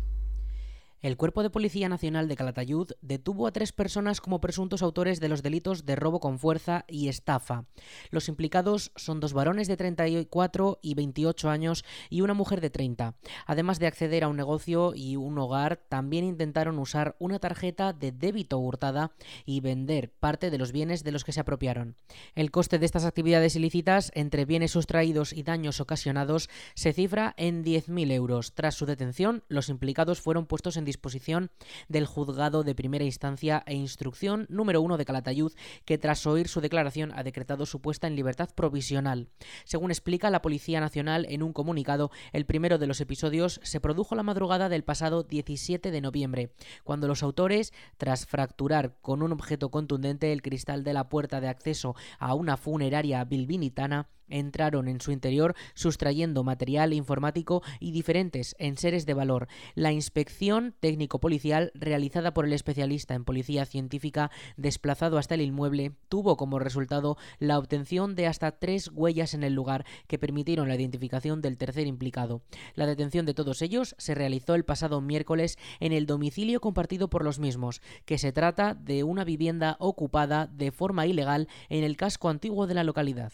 El 1.01 1.17
Cuerpo 1.17 1.45
de 1.45 1.51
Policía 1.51 1.89
Nacional 1.89 2.27
de 2.27 2.35
Calatayud 2.35 2.91
detuvo 3.03 3.47
a 3.47 3.53
tres 3.53 3.71
personas 3.71 4.21
como 4.21 4.41
presuntos 4.41 4.83
autores 4.83 5.21
de 5.21 5.29
los 5.29 5.45
delitos 5.45 5.87
de 5.87 5.95
robo 5.95 6.19
con 6.19 6.41
fuerza 6.41 6.85
y 6.89 7.07
estafa. 7.07 7.67
Los 8.11 8.29
implicados 8.29 8.91
son 8.97 9.21
dos 9.21 9.33
varones 9.33 9.69
de 9.69 9.77
34 9.77 10.81
y 10.83 10.95
28 10.95 11.51
años 11.51 11.85
y 12.11 12.23
una 12.23 12.35
mujer 12.35 12.61
de 12.61 12.71
30. 12.71 13.15
Además 13.47 13.79
de 13.79 13.87
acceder 13.87 14.25
a 14.25 14.29
un 14.29 14.37
negocio 14.37 14.93
y 14.93 15.15
un 15.15 15.39
hogar, 15.39 15.77
también 15.89 16.25
intentaron 16.25 16.81
usar 16.81 17.15
una 17.21 17.39
tarjeta 17.39 17.93
de 17.93 18.11
débito 18.11 18.59
hurtada 18.59 19.13
y 19.47 19.61
vender 19.61 20.11
parte 20.11 20.51
de 20.51 20.59
los 20.59 20.73
bienes 20.73 21.05
de 21.05 21.13
los 21.13 21.23
que 21.23 21.31
se 21.31 21.39
apropiaron. 21.39 21.95
El 22.35 22.51
coste 22.51 22.81
de 22.81 22.87
estas 22.87 23.05
actividades 23.05 23.55
ilícitas, 23.55 24.11
entre 24.17 24.47
bienes 24.47 24.73
sustraídos 24.73 25.33
y 25.33 25.45
daños 25.45 25.81
ocasionados, 25.81 26.51
se 26.75 26.93
cifra 26.93 27.35
en 27.37 27.65
10.000 27.65 28.11
euros. 28.11 28.53
Tras 28.55 28.75
su 28.75 28.85
detención, 28.85 29.45
los 29.47 29.69
implicados 29.69 30.21
fueron 30.21 30.47
puestos 30.47 30.77
en 30.77 30.88
disposición 30.89 31.51
del 31.89 32.07
juzgado 32.07 32.65
de 32.65 32.75
primera 32.75 33.05
instancia 33.05 33.63
e 33.67 33.75
instrucción 33.75 34.47
número 34.49 34.81
uno 34.81 34.97
de 34.97 35.05
Calatayud, 35.05 35.53
que 35.85 35.99
tras 35.99 36.27
oír 36.27 36.49
su 36.49 36.61
declaración 36.61 37.13
ha 37.15 37.23
decretado 37.23 37.67
su 37.67 37.81
puesta 37.81 38.07
en 38.07 38.17
libertad 38.17 38.49
provisional. 38.55 39.29
Según 39.65 39.91
explica 39.91 40.31
la 40.31 40.43
Policía 40.43 40.81
Nacional 40.81 41.27
en 41.29 41.43
un 41.43 41.53
comunicado, 41.53 42.11
el 42.33 42.47
primero 42.47 42.79
de 42.79 42.87
los 42.87 43.01
episodios 43.01 43.61
se 43.63 43.81
produjo 43.81 44.15
la 44.15 44.23
madrugada 44.23 44.69
del 44.69 44.85
pasado 44.85 45.23
17 45.23 45.91
de 45.91 46.01
noviembre, 46.01 46.53
cuando 46.85 47.07
los 47.07 47.23
autores, 47.23 47.73
tras 47.97 48.27
fracturar 48.27 48.97
con 49.01 49.23
un 49.23 49.33
objeto 49.33 49.71
contundente 49.71 50.33
el 50.33 50.43
cristal 50.43 50.85
de 50.85 50.95
la 50.95 51.09
puerta 51.09 51.41
de 51.41 51.49
acceso 51.49 51.95
a 52.19 52.35
una 52.35 52.57
funeraria 52.57 53.23
bilbinitana, 53.25 54.09
entraron 54.29 54.89
en 54.89 55.01
su 55.01 55.13
interior 55.13 55.55
sustrayendo 55.75 56.45
material 56.45 56.93
informático 56.93 57.63
y 57.81 57.93
diferentes 57.93 58.55
enseres 58.59 59.07
de 59.07 59.15
valor. 59.15 59.49
La 59.75 59.93
inspección 59.93 60.75
técnico-policial 60.81 61.73
realizada 61.75 62.35
por 62.35 62.45
el 62.45 62.53
especialista 62.53 63.15
en 63.15 63.25
policía 63.25 63.65
científica 63.65 64.31
desplazado 64.57 65.19
hasta 65.19 65.35
el 65.35 65.43
inmueble 65.43 65.93
tuvo 66.09 66.37
como 66.37 66.59
resultado 66.59 67.17
la 67.39 67.59
obtención 67.59 68.15
de 68.15 68.27
hasta 68.27 68.53
tres 68.53 68.91
huellas 68.93 69.35
en 69.35 69.45
el 69.45 69.55
lugar 69.55 69.85
que 70.07 70.19
permitieron 70.19 70.69
la 70.69 70.75
identificación 70.75 71.41
del 71.41 71.59
tercer 71.59 71.87
implicado. 71.87 72.43
La 72.75 72.87
detención 72.87 73.27
de 73.27 73.35
todos 73.35 73.63
ellos 73.63 73.95
se 73.99 74.15
realizó 74.15 74.55
el 74.55 74.65
pasado 74.65 75.01
miércoles 75.01 75.59
en 75.81 75.93
el 75.93 76.07
domicilio 76.07 76.61
compartido 76.61 77.09
por 77.09 77.25
los 77.25 77.39
mismos, 77.39 77.81
que 78.05 78.19
se 78.19 78.33
trata 78.33 78.75
de 78.75 79.05
una 79.05 79.25
vivienda 79.25 79.77
ocupada 79.79 80.47
de 80.47 80.73
forma 80.73 81.07
ilegal 81.07 81.49
en 81.69 81.85
el 81.85 81.97
casco 81.97 82.29
antiguo 82.29 82.67
de 82.67 82.75
la 82.75 82.85
localidad. 82.85 83.33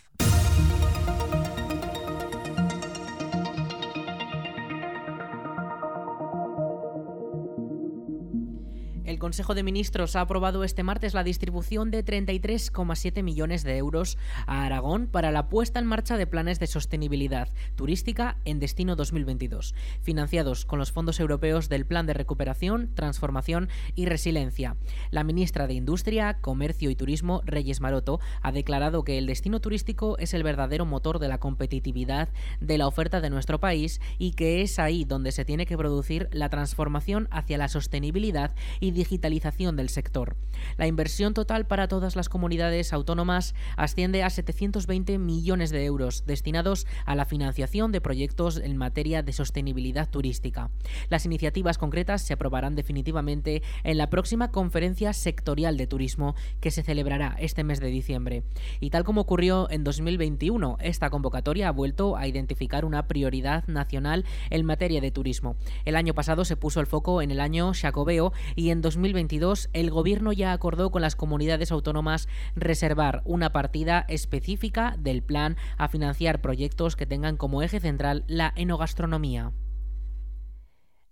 El 9.05 9.19
Consejo 9.19 9.55
de 9.55 9.63
Ministros 9.63 10.17
ha 10.17 10.23
aprobado 10.23 10.65
este 10.65 10.83
martes 10.83 11.13
la 11.13 11.25
distribución 11.25 11.91
de 11.91 12.03
33,7 12.03 13.23
millones 13.23 13.63
de 13.63 13.77
euros 13.77 14.17
a 14.47 14.65
Aragón 14.65 15.09
para 15.09 15.31
la 15.31 15.51
puesta 15.51 15.79
en 15.79 15.85
marcha 15.85 16.17
de 16.17 16.27
planes 16.27 16.59
de 16.59 16.67
sostenibilidad 16.67 17.51
turística 17.77 18.39
en 18.47 18.61
Destino 18.61 18.97
2022, 18.97 19.75
financiados 20.01 20.65
con 20.65 20.79
los 20.79 20.91
fondos 20.91 21.21
europeos 21.21 21.69
del 21.69 21.85
Plan 21.85 22.07
de 22.07 22.15
Recuperación, 22.15 22.95
Transformación 22.95 23.69
y 23.95 24.07
Resiliencia. 24.07 24.79
La 25.11 25.23
ministra 25.23 25.67
de 25.67 25.75
Industria, 25.75 26.39
Comercio 26.41 26.89
y 26.89 26.97
Turismo, 26.97 27.43
Reyes 27.45 27.83
Maroto, 27.83 28.21
ha 28.41 28.53
declarado 28.53 29.05
que 29.05 29.19
el 29.19 29.27
destino 29.27 29.61
turístico 29.61 30.17
es 30.17 30.33
el 30.33 30.43
verdadero 30.43 30.87
motor 30.87 31.19
de 31.19 31.29
la 31.29 31.37
competitividad 31.37 32.31
de 32.63 32.79
la 32.79 32.87
oferta 32.87 33.21
de 33.21 33.29
nuestro 33.29 33.61
país 33.61 34.01
y 34.17 34.31
que 34.31 34.63
es 34.63 34.79
ahí 34.79 35.05
donde 35.05 35.31
se 35.31 35.45
tiene 35.45 35.67
que 35.67 35.77
producir 35.77 36.31
la 36.33 36.49
transformación 36.49 37.29
hacia 37.31 37.59
la 37.59 37.69
sostenibilidad 37.69 38.55
y 38.81 38.94
digitalización 38.95 39.77
del 39.77 39.91
sector. 39.91 40.37
La 40.79 40.87
inversión 40.87 41.35
total 41.35 41.67
para 41.67 41.89
todas 41.89 42.17
las 42.17 42.29
comunidades 42.29 42.93
autónomas 42.93 43.55
asciende 43.77 44.23
a 44.23 44.31
720 44.31 45.19
millones 45.19 45.71
de 45.71 45.85
euros 45.85 46.25
destinados 46.27 46.87
a 47.05 47.15
la 47.15 47.27
financiación 47.27 47.93
de 47.93 48.01
proyectos 48.01 48.57
en 48.57 48.77
materia 48.77 49.23
de 49.23 49.33
sostenibilidad 49.33 50.09
turística. 50.09 50.71
Las 51.11 51.27
iniciativas 51.27 51.79
concretas 51.79 52.23
se 52.23 52.33
aprobarán 52.33 52.75
definitivamente 52.75 53.63
en 53.83 53.99
la 53.99 54.09
próxima 54.09 54.51
conferencia 54.51 55.13
sectorial 55.13 55.77
de 55.77 55.87
turismo 55.87 56.35
que 56.61 56.71
se 56.71 56.83
celebrará 56.83 57.37
este 57.39 57.65
mes 57.65 57.81
de 57.81 57.89
diciembre. 57.89 58.45
Y 58.81 58.91
tal 58.91 59.05
como 59.05 59.23
ocurrió 59.23 59.69
en 59.71 59.85
2021, 59.85 60.79
esta 60.81 61.11
convocatoria 61.11 61.69
ha 61.69 61.73
vuelto 61.73 62.17
a 62.17 62.27
identificar 62.27 62.85
una 62.85 63.07
prioridad 63.07 63.67
nacional 63.67 64.25
en 64.51 64.65
materia 64.65 65.01
de 65.01 65.11
turismo. 65.11 65.57
El 65.85 65.97
año 65.97 66.15
pasado 66.15 66.45
se 66.45 66.57
puso 66.57 66.81
el 66.81 66.87
foco 66.87 67.23
en 67.23 67.31
el 67.31 67.41
año 67.41 67.73
Jacobeo 67.75 68.33
y 68.55 68.71
en 68.71 68.81
2022 68.85 69.71
el 69.73 69.91
Gobierno 69.91 70.33
ya 70.33 70.53
acordó 70.53 70.91
con 70.91 71.03
las 71.03 71.17
comunidades 71.17 71.73
autónomas 71.73 72.29
reservar 72.55 73.23
una 73.25 73.51
partida 73.51 74.05
específica 74.09 74.95
del 74.99 75.23
plan 75.23 75.57
a 75.79 75.89
financiar 75.89 76.41
proyectos 76.41 76.95
que 76.95 77.07
tengan 77.07 77.37
como 77.37 77.63
eje 77.63 77.81
central 77.81 78.25
la 78.29 78.53
enogastronomía. 78.55 79.53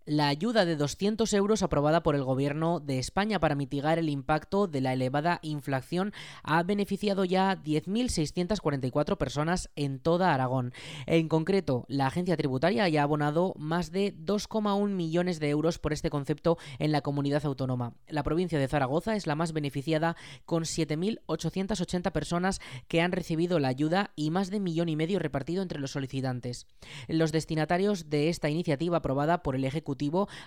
La 0.05 0.27
ayuda 0.27 0.65
de 0.65 0.75
200 0.75 1.33
euros 1.33 1.63
aprobada 1.63 2.03
por 2.03 2.17
el 2.17 2.25
Gobierno 2.25 2.81
de 2.81 2.99
España 2.99 3.39
para 3.39 3.55
mitigar 3.55 4.01
el 4.01 4.09
impacto 4.09 4.67
de 4.67 4.81
la 4.81 4.93
elevada 4.95 5.39
inflación 5.43 6.13
ha 6.43 6.65
beneficiado 6.65 7.25
ya 7.25 7.63
10.644 7.63 9.17
personas 9.17 9.71
en 9.77 10.01
toda 10.01 10.35
Aragón. 10.35 10.73
En 11.07 11.29
concreto, 11.29 11.85
la 11.87 12.09
agencia 12.09 12.37
tributaria 12.37 12.89
ya 12.89 13.03
ha 13.03 13.05
abonado 13.05 13.55
más 13.57 13.93
de 13.93 14.13
2,1 14.13 14.89
millones 14.89 15.39
de 15.39 15.51
euros 15.51 15.79
por 15.79 15.93
este 15.93 16.11
concepto 16.11 16.59
en 16.81 16.91
la 16.91 17.03
comunidad 17.03 17.47
autónoma. 17.47 17.95
La 18.09 18.25
provincia 18.25 18.59
de 18.59 18.67
Zaragoza 18.67 19.15
es 19.15 19.29
la 19.29 19.37
más 19.37 19.53
beneficiada 19.53 20.17
con 20.47 20.65
7.880 20.65 22.11
personas 22.11 22.61
que 22.89 23.03
han 23.03 23.13
recibido 23.13 23.61
la 23.61 23.69
ayuda 23.69 24.11
y 24.17 24.31
más 24.31 24.51
de 24.51 24.57
un 24.57 24.65
millón 24.65 24.89
y 24.89 24.97
medio 24.97 25.21
repartido 25.21 25.63
entre 25.63 25.79
los 25.79 25.93
solicitantes. 25.93 26.67
Los 27.07 27.31
destinatarios 27.31 28.11
de 28.11 28.31
esta 28.31 28.51
iniciativa 28.51 28.97
aprobada 28.97 29.45
por 29.45 29.55
el 29.55 29.65
Ejecutivo 29.65 29.92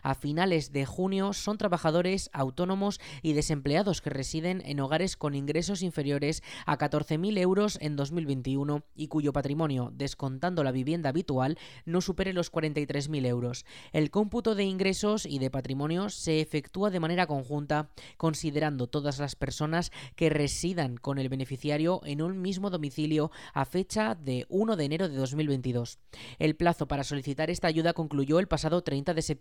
a 0.01 0.15
finales 0.15 0.71
de 0.71 0.85
junio 0.85 1.33
son 1.33 1.57
trabajadores 1.57 2.29
autónomos 2.33 2.99
y 3.21 3.33
desempleados 3.33 4.01
que 4.01 4.09
residen 4.09 4.61
en 4.65 4.79
hogares 4.79 5.17
con 5.17 5.35
ingresos 5.35 5.81
inferiores 5.81 6.41
a 6.65 6.77
14.000 6.77 7.37
euros 7.37 7.77
en 7.81 7.95
2021 7.95 8.83
y 8.95 9.07
cuyo 9.07 9.33
patrimonio, 9.33 9.91
descontando 9.93 10.63
la 10.63 10.71
vivienda 10.71 11.09
habitual, 11.09 11.57
no 11.85 12.01
supere 12.01 12.33
los 12.33 12.51
43.000 12.51 13.25
euros. 13.27 13.65
El 13.91 14.09
cómputo 14.09 14.55
de 14.55 14.63
ingresos 14.63 15.25
y 15.25 15.39
de 15.39 15.51
patrimonio 15.51 16.09
se 16.09 16.41
efectúa 16.41 16.89
de 16.89 16.99
manera 16.99 17.27
conjunta, 17.27 17.89
considerando 18.17 18.87
todas 18.87 19.19
las 19.19 19.35
personas 19.35 19.91
que 20.15 20.29
residan 20.29 20.97
con 20.97 21.19
el 21.19 21.29
beneficiario 21.29 22.01
en 22.05 22.21
un 22.21 22.41
mismo 22.41 22.69
domicilio 22.69 23.31
a 23.53 23.65
fecha 23.65 24.15
de 24.15 24.45
1 24.49 24.75
de 24.75 24.85
enero 24.85 25.09
de 25.09 25.15
2022. 25.15 25.99
El 26.39 26.55
plazo 26.55 26.87
para 26.87 27.03
solicitar 27.03 27.49
esta 27.49 27.67
ayuda 27.67 27.93
concluyó 27.93 28.39
el 28.39 28.47
pasado 28.47 28.81
30 28.81 29.13
de 29.13 29.21
septiembre 29.21 29.34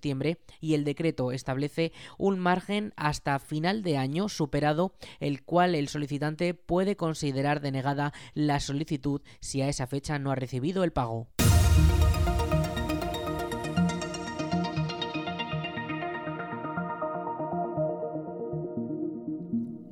y 0.60 0.74
el 0.74 0.84
decreto 0.84 1.32
establece 1.32 1.92
un 2.18 2.38
margen 2.38 2.92
hasta 2.96 3.38
final 3.38 3.82
de 3.82 3.96
año 3.96 4.28
superado 4.28 4.94
el 5.20 5.42
cual 5.42 5.74
el 5.74 5.88
solicitante 5.88 6.54
puede 6.54 6.96
considerar 6.96 7.60
denegada 7.60 8.12
la 8.34 8.60
solicitud 8.60 9.22
si 9.40 9.62
a 9.62 9.68
esa 9.68 9.86
fecha 9.86 10.18
no 10.18 10.30
ha 10.30 10.34
recibido 10.34 10.84
el 10.84 10.92
pago. 10.92 11.28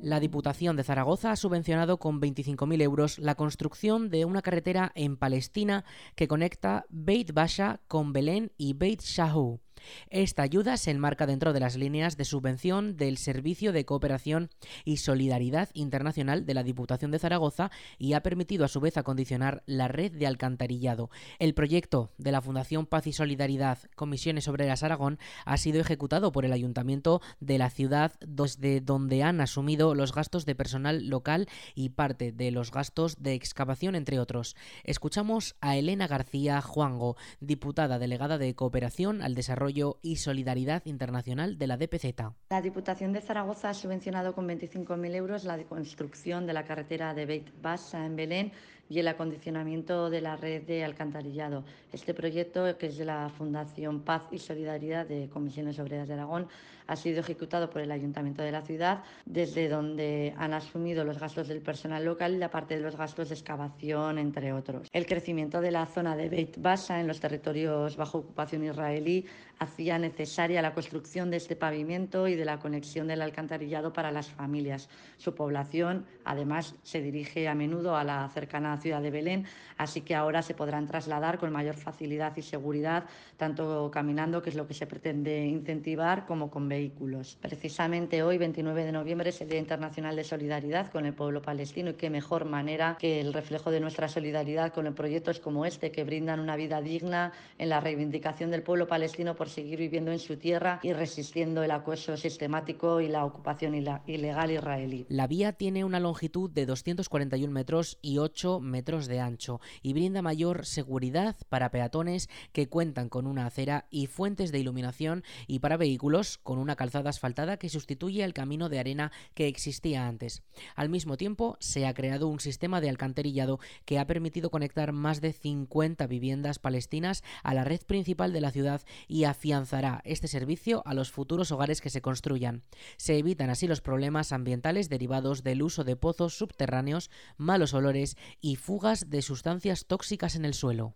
La 0.03 0.19
Diputación 0.19 0.75
de 0.75 0.83
Zaragoza 0.83 1.31
ha 1.31 1.35
subvencionado 1.37 1.97
con 1.97 2.19
25.000 2.19 2.81
euros 2.81 3.19
la 3.19 3.35
construcción 3.35 4.09
de 4.09 4.25
una 4.25 4.41
carretera 4.41 4.91
en 4.95 5.15
Palestina 5.15 5.85
que 6.15 6.27
conecta 6.27 6.85
Beit 6.89 7.33
Basha 7.33 7.79
con 7.87 8.11
Belén 8.11 8.51
y 8.57 8.73
Beit 8.73 9.01
Shahu. 9.01 9.62
Esta 10.09 10.43
ayuda 10.43 10.77
se 10.77 10.91
enmarca 10.91 11.25
dentro 11.25 11.53
de 11.53 11.59
las 11.59 11.75
líneas 11.75 12.17
de 12.17 12.25
subvención 12.25 12.97
del 12.97 13.17
Servicio 13.17 13.71
de 13.71 13.85
Cooperación 13.85 14.49
y 14.85 14.97
Solidaridad 14.97 15.69
Internacional 15.73 16.45
de 16.45 16.53
la 16.53 16.63
Diputación 16.63 17.11
de 17.11 17.19
Zaragoza 17.19 17.71
y 17.97 18.13
ha 18.13 18.23
permitido 18.23 18.65
a 18.65 18.67
su 18.67 18.79
vez 18.79 18.97
acondicionar 18.97 19.63
la 19.65 19.87
red 19.87 20.11
de 20.11 20.27
alcantarillado. 20.27 21.09
El 21.39 21.53
proyecto 21.53 22.11
de 22.17 22.31
la 22.31 22.41
Fundación 22.41 22.85
Paz 22.85 23.07
y 23.07 23.13
Solidaridad 23.13 23.79
Comisiones 23.95 24.47
Obreras 24.47 24.83
Aragón 24.83 25.19
ha 25.45 25.57
sido 25.57 25.81
ejecutado 25.81 26.31
por 26.31 26.45
el 26.45 26.53
Ayuntamiento 26.53 27.21
de 27.39 27.57
la 27.57 27.69
ciudad 27.69 28.13
desde 28.25 28.81
donde 28.81 29.23
han 29.23 29.41
asumido 29.41 29.95
los 29.95 30.13
gastos 30.13 30.45
de 30.45 30.55
personal 30.55 31.07
local 31.07 31.47
y 31.75 31.89
parte 31.89 32.31
de 32.31 32.51
los 32.51 32.71
gastos 32.71 33.21
de 33.21 33.33
excavación 33.33 33.95
entre 33.95 34.19
otros. 34.19 34.55
Escuchamos 34.83 35.55
a 35.61 35.75
Elena 35.75 36.07
García 36.07 36.61
Juango, 36.61 37.15
diputada 37.39 37.99
delegada 37.99 38.37
de 38.37 38.55
Cooperación 38.55 39.21
al 39.21 39.35
Desarrollo 39.35 39.72
y 40.01 40.17
Solidaridad 40.17 40.85
Internacional 40.85 41.57
de 41.57 41.67
la 41.67 41.77
DPZ. 41.77 42.13
La 42.51 42.61
Diputación 42.61 43.11
de 43.11 43.21
Zaragoza 43.21 43.69
ha 43.69 43.73
subvencionado 43.73 44.35
con 44.35 44.47
25.000 44.47 45.15
euros 45.15 45.43
la 45.45 45.57
construcción 45.63 46.45
de 46.45 46.53
la 46.53 46.63
carretera 46.63 47.13
de 47.13 47.25
Beit 47.25 47.49
Bassa 47.61 48.05
en 48.05 48.15
Belén 48.15 48.51
y 48.89 48.99
el 48.99 49.07
acondicionamiento 49.07 50.09
de 50.09 50.21
la 50.21 50.35
red 50.35 50.63
de 50.63 50.83
alcantarillado. 50.83 51.63
Este 51.91 52.13
proyecto, 52.13 52.77
que 52.77 52.87
es 52.87 52.97
de 52.97 53.05
la 53.05 53.29
Fundación 53.29 54.01
Paz 54.01 54.23
y 54.31 54.39
Solidaridad 54.39 55.07
de 55.07 55.29
Comisiones 55.29 55.79
Obreras 55.79 56.07
de 56.07 56.15
Aragón, 56.15 56.47
ha 56.87 56.95
sido 56.95 57.21
ejecutado 57.21 57.69
por 57.69 57.81
el 57.81 57.91
Ayuntamiento 57.91 58.43
de 58.43 58.51
la 58.51 58.61
ciudad, 58.61 59.03
desde 59.25 59.69
donde 59.69 60.33
han 60.37 60.53
asumido 60.53 61.03
los 61.03 61.17
gastos 61.17 61.47
del 61.47 61.61
personal 61.61 62.03
local 62.03 62.33
y 62.33 62.37
la 62.37 62.51
parte 62.51 62.75
de 62.75 62.81
los 62.81 62.97
gastos 62.97 63.29
de 63.29 63.35
excavación, 63.35 64.17
entre 64.17 64.53
otros. 64.53 64.89
El 64.91 65.05
crecimiento 65.05 65.61
de 65.61 65.71
la 65.71 65.85
zona 65.85 66.15
de 66.15 66.29
Beit 66.29 66.61
Basa 66.61 66.99
en 66.99 67.07
los 67.07 67.19
territorios 67.19 67.95
bajo 67.95 68.19
ocupación 68.19 68.65
israelí 68.65 69.25
hacía 69.59 69.97
necesaria 69.97 70.61
la 70.61 70.73
construcción 70.73 71.29
de 71.29 71.37
este 71.37 71.55
pavimento 71.55 72.27
y 72.27 72.35
de 72.35 72.45
la 72.45 72.59
conexión 72.59 73.07
del 73.07 73.21
alcantarillado 73.21 73.93
para 73.93 74.11
las 74.11 74.29
familias. 74.29 74.89
Su 75.17 75.35
población, 75.35 76.05
además, 76.25 76.75
se 76.83 77.01
dirige 77.01 77.47
a 77.47 77.55
menudo 77.55 77.95
a 77.95 78.03
la 78.03 78.27
cercana 78.29 78.72
ciudad 78.77 79.01
de 79.01 79.11
Belén, 79.11 79.45
así 79.77 80.01
que 80.01 80.15
ahora 80.15 80.41
se 80.41 80.53
podrán 80.53 80.87
trasladar 80.87 81.37
con 81.37 81.51
mayor 81.51 81.75
facilidad 81.75 82.35
y 82.37 82.41
seguridad, 82.41 83.05
tanto 83.37 83.91
caminando, 83.91 84.41
que 84.41 84.49
es 84.49 84.55
lo 84.55 84.67
que 84.67 84.73
se 84.73 84.87
pretende 84.87 85.45
incentivar, 85.45 86.25
como 86.25 86.49
con 86.49 86.69
vehículos. 86.69 87.37
Precisamente 87.41 88.23
hoy, 88.23 88.37
29 88.37 88.85
de 88.85 88.91
noviembre, 88.91 89.29
es 89.29 89.41
el 89.41 89.49
Día 89.49 89.59
Internacional 89.59 90.15
de 90.15 90.23
Solidaridad 90.23 90.91
con 90.91 91.05
el 91.05 91.13
pueblo 91.13 91.41
palestino 91.41 91.91
y 91.91 91.93
qué 91.95 92.09
mejor 92.09 92.45
manera 92.45 92.97
que 92.99 93.19
el 93.19 93.33
reflejo 93.33 93.71
de 93.71 93.79
nuestra 93.79 94.07
solidaridad 94.07 94.73
con 94.73 94.93
proyectos 94.93 95.39
como 95.39 95.65
este 95.65 95.91
que 95.91 96.03
brindan 96.03 96.39
una 96.39 96.55
vida 96.55 96.81
digna 96.81 97.31
en 97.57 97.69
la 97.69 97.79
reivindicación 97.79 98.51
del 98.51 98.63
pueblo 98.63 98.87
palestino 98.87 99.35
por 99.35 99.49
seguir 99.49 99.79
viviendo 99.79 100.11
en 100.11 100.19
su 100.19 100.37
tierra 100.37 100.79
y 100.83 100.93
resistiendo 100.93 101.63
el 101.63 101.71
acoso 101.71 102.17
sistemático 102.17 103.01
y 103.01 103.07
la 103.07 103.25
ocupación 103.25 103.75
ilegal 103.75 104.51
israelí. 104.51 105.05
La 105.09 105.27
vía 105.27 105.53
tiene 105.53 105.83
una 105.83 105.99
longitud 105.99 106.49
de 106.49 106.65
241 106.65 107.51
metros 107.51 107.97
y 108.01 108.17
8 108.17 108.59
metros 108.63 109.07
de 109.07 109.19
ancho 109.19 109.61
y 109.81 109.93
brinda 109.93 110.21
mayor 110.21 110.65
seguridad 110.65 111.35
para 111.49 111.71
peatones 111.71 112.29
que 112.51 112.67
cuentan 112.67 113.09
con 113.09 113.27
una 113.27 113.45
acera 113.45 113.85
y 113.89 114.07
fuentes 114.07 114.51
de 114.51 114.59
iluminación 114.59 115.23
y 115.47 115.59
para 115.59 115.77
vehículos 115.77 116.39
con 116.43 116.57
una 116.57 116.75
calzada 116.75 117.09
asfaltada 117.09 117.57
que 117.57 117.69
sustituye 117.69 118.23
el 118.23 118.33
camino 118.33 118.69
de 118.69 118.79
arena 118.79 119.11
que 119.33 119.47
existía 119.47 120.07
antes. 120.07 120.43
Al 120.75 120.89
mismo 120.89 121.17
tiempo, 121.17 121.57
se 121.59 121.85
ha 121.85 121.93
creado 121.93 122.27
un 122.27 122.39
sistema 122.39 122.81
de 122.81 122.89
alcantarillado 122.89 123.59
que 123.85 123.99
ha 123.99 124.07
permitido 124.07 124.49
conectar 124.49 124.91
más 124.91 125.21
de 125.21 125.33
50 125.33 126.07
viviendas 126.07 126.59
palestinas 126.59 127.23
a 127.43 127.53
la 127.53 127.63
red 127.63 127.81
principal 127.81 128.33
de 128.33 128.41
la 128.41 128.51
ciudad 128.51 128.81
y 129.07 129.25
afianzará 129.25 130.01
este 130.05 130.27
servicio 130.27 130.83
a 130.85 130.93
los 130.93 131.11
futuros 131.11 131.51
hogares 131.51 131.81
que 131.81 131.89
se 131.89 132.01
construyan. 132.01 132.63
Se 132.97 133.17
evitan 133.17 133.49
así 133.49 133.67
los 133.67 133.81
problemas 133.81 134.31
ambientales 134.31 134.89
derivados 134.89 135.43
del 135.43 135.63
uso 135.63 135.83
de 135.83 135.95
pozos 135.95 136.37
subterráneos, 136.37 137.09
malos 137.37 137.73
olores 137.73 138.17
y 138.41 138.52
fugas 138.55 139.09
de 139.09 139.21
sustancias 139.21 139.85
tóxicas 139.85 140.35
en 140.35 140.45
el 140.45 140.53
suelo. 140.53 140.95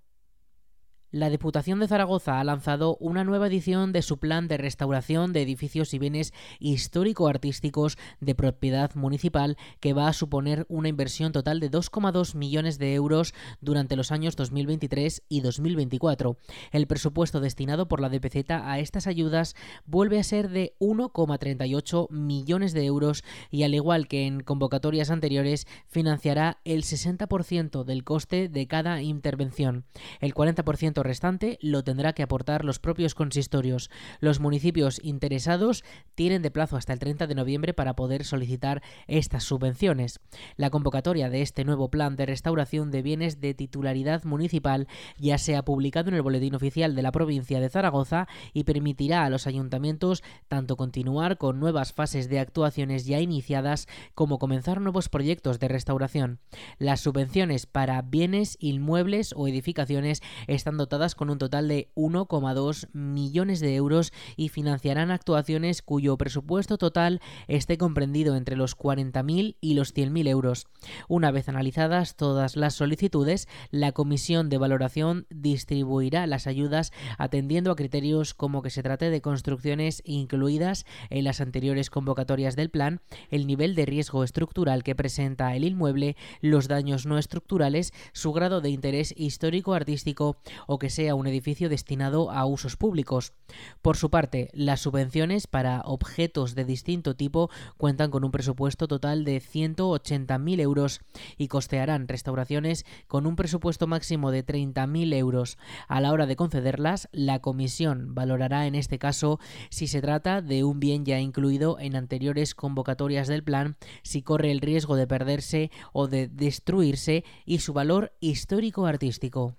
La 1.17 1.31
Diputación 1.31 1.79
de 1.79 1.88
Zaragoza 1.88 2.39
ha 2.39 2.43
lanzado 2.43 2.95
una 3.00 3.24
nueva 3.24 3.47
edición 3.47 3.91
de 3.91 4.03
su 4.03 4.19
plan 4.19 4.47
de 4.47 4.57
restauración 4.57 5.33
de 5.33 5.41
edificios 5.41 5.95
y 5.95 5.97
bienes 5.97 6.31
histórico-artísticos 6.59 7.97
de 8.19 8.36
propiedad 8.36 8.93
municipal 8.93 9.57
que 9.79 9.93
va 9.93 10.09
a 10.09 10.13
suponer 10.13 10.67
una 10.69 10.89
inversión 10.89 11.31
total 11.31 11.59
de 11.59 11.71
2,2 11.71 12.36
millones 12.36 12.77
de 12.77 12.93
euros 12.93 13.33
durante 13.62 13.95
los 13.95 14.12
años 14.12 14.36
2023 14.36 15.24
y 15.27 15.41
2024. 15.41 16.38
El 16.71 16.86
presupuesto 16.86 17.39
destinado 17.39 17.88
por 17.88 18.00
la 18.00 18.09
DPZ 18.09 18.51
a 18.51 18.77
estas 18.77 19.07
ayudas 19.07 19.55
vuelve 19.88 20.19
a 20.19 20.24
ser 20.24 20.50
de 20.50 20.75
1,38 20.79 22.12
millones 22.12 22.74
de 22.74 22.86
euros 22.86 23.24
y 23.50 23.63
al 23.63 23.74
igual 23.74 24.07
que 24.07 24.27
en 24.27 24.41
convocatorias 24.41 25.09
anteriores 25.09 25.65
financiará 25.88 26.59
el 26.63 26.83
60% 26.83 27.86
del 27.86 28.03
coste 28.03 28.50
de 28.50 28.67
cada 28.67 29.01
intervención. 29.01 29.83
El 30.19 30.36
40% 30.36 31.06
restante 31.07 31.57
lo 31.61 31.83
tendrá 31.83 32.13
que 32.13 32.23
aportar 32.23 32.63
los 32.63 32.79
propios 32.79 33.15
consistorios. 33.15 33.89
Los 34.19 34.39
municipios 34.39 34.99
interesados 35.03 35.83
tienen 36.15 36.41
de 36.41 36.51
plazo 36.51 36.77
hasta 36.77 36.93
el 36.93 36.99
30 36.99 37.27
de 37.27 37.35
noviembre 37.35 37.73
para 37.73 37.95
poder 37.95 38.23
solicitar 38.23 38.83
estas 39.07 39.43
subvenciones. 39.43 40.19
La 40.55 40.69
convocatoria 40.69 41.29
de 41.29 41.41
este 41.41 41.65
nuevo 41.65 41.89
plan 41.89 42.15
de 42.15 42.25
restauración 42.25 42.91
de 42.91 43.01
bienes 43.01 43.39
de 43.41 43.53
titularidad 43.53 44.23
municipal 44.23 44.87
ya 45.17 45.37
se 45.37 45.55
ha 45.55 45.63
publicado 45.63 46.09
en 46.09 46.15
el 46.15 46.21
Boletín 46.21 46.55
Oficial 46.55 46.95
de 46.95 47.01
la 47.01 47.11
provincia 47.11 47.59
de 47.59 47.69
Zaragoza 47.69 48.27
y 48.53 48.65
permitirá 48.65 49.25
a 49.25 49.29
los 49.29 49.47
ayuntamientos 49.47 50.23
tanto 50.47 50.75
continuar 50.75 51.37
con 51.37 51.59
nuevas 51.59 51.93
fases 51.93 52.29
de 52.29 52.39
actuaciones 52.39 53.05
ya 53.05 53.19
iniciadas 53.19 53.87
como 54.13 54.39
comenzar 54.39 54.81
nuevos 54.81 55.09
proyectos 55.09 55.59
de 55.59 55.67
restauración. 55.67 56.39
Las 56.77 57.01
subvenciones 57.01 57.65
para 57.65 58.01
bienes 58.01 58.57
inmuebles 58.59 59.33
o 59.35 59.47
edificaciones 59.47 60.21
están 60.47 60.77
dotadas 60.88 61.15
con 61.15 61.29
un 61.29 61.38
total 61.38 61.67
de 61.67 61.89
1,2 61.96 62.88
millones 62.94 63.60
de 63.60 63.75
euros 63.75 64.13
y 64.38 64.48
financiarán 64.48 65.12
actuaciones 65.12 65.82
cuyo 65.82 66.17
presupuesto 66.17 66.77
total 66.77 67.20
esté 67.50 67.77
comprendido 67.77 68.38
entre 68.38 68.56
los 68.56 68.77
40.000 68.77 69.58
y 69.60 69.74
los 69.74 69.94
100.000 69.94 70.29
euros. 70.29 70.68
Una 71.09 71.31
vez 71.31 71.50
analizadas 71.50 72.16
todas 72.16 72.55
las 72.55 72.74
solicitudes, 72.75 73.50
la 73.70 73.92
Comisión 73.92 74.48
de 74.48 74.57
Valoración 74.57 75.27
distribuirá 75.29 76.25
las 76.25 76.48
ayudas 76.48 76.94
atendiendo 77.18 77.72
a 77.72 77.75
criterios 77.75 78.33
como 78.33 78.61
que 78.61 78.70
se 78.70 78.83
trate 78.83 79.09
de 79.09 79.22
construcciones 79.22 80.01
incluidas 80.05 80.85
en 81.09 81.25
las 81.25 81.42
anteriores 81.42 81.90
convocatorias 81.90 82.55
del 82.55 82.70
plan, 82.70 83.01
el 83.29 83.46
nivel 83.46 83.75
de 83.75 83.85
riesgo 83.85 84.24
estructural 84.24 84.83
que 84.83 84.96
presenta 84.96 85.53
el 85.53 85.66
inmueble, 85.66 86.16
los 86.40 86.70
daños 86.70 87.05
no 87.05 87.18
estructurales, 87.18 87.94
su 88.14 88.31
grado 88.31 88.61
de 88.61 88.70
interés 88.70 89.14
histórico-artístico 89.18 90.38
o 90.68 90.76
que 90.79 90.90
sea 90.90 91.16
un 91.16 91.27
edificio 91.27 91.70
destinado 91.70 92.31
a 92.31 92.46
usos 92.46 92.75
públicos. 92.75 93.33
Por 93.81 93.98
su 93.98 94.09
parte, 94.09 94.50
las 94.53 94.81
subvenciones 94.81 95.48
para 95.48 95.81
objetos 95.81 96.55
de 96.55 96.66
distinto 96.66 97.16
tipo 97.16 97.50
cuentan 97.77 98.11
con 98.11 98.24
un 98.24 98.31
presupuesto 98.31 98.87
total 98.87 99.24
de 99.24 99.42
180.000 99.42 100.59
euros 100.59 101.01
y 101.37 101.48
costearán 101.48 102.07
restauraciones 102.07 102.85
con 103.07 103.25
un 103.25 103.35
presupuesto 103.35 103.87
máximo 103.87 104.31
de 104.31 104.46
30.000 104.46 105.13
euros. 105.13 105.57
A 105.87 106.01
la 106.01 106.11
hora 106.11 106.25
de 106.25 106.35
concederlas, 106.35 107.09
la 107.11 107.40
comisión 107.40 108.16
valorará 108.16 108.68
en 108.68 108.75
este 108.75 109.00
caso 109.00 109.40
si 109.70 109.87
se 109.87 110.01
trata 110.01 110.42
de 110.42 110.63
un 110.63 110.79
bien 110.79 111.05
ya 111.05 111.20
incluido 111.20 111.79
en 111.79 111.96
anteriores 111.96 112.55
convocatorias 112.55 113.27
del 113.27 113.44
plan, 113.44 113.77
si 114.03 114.22
corre 114.22 114.51
el 114.51 114.61
riesgo 114.61 114.96
de 114.96 115.07
perderse 115.07 115.72
o 115.94 116.07
de 116.07 116.27
destruirse 116.27 117.24
y 117.46 117.59
su 117.59 117.74
valor 117.74 118.13
histórico-artístico. 118.20 119.55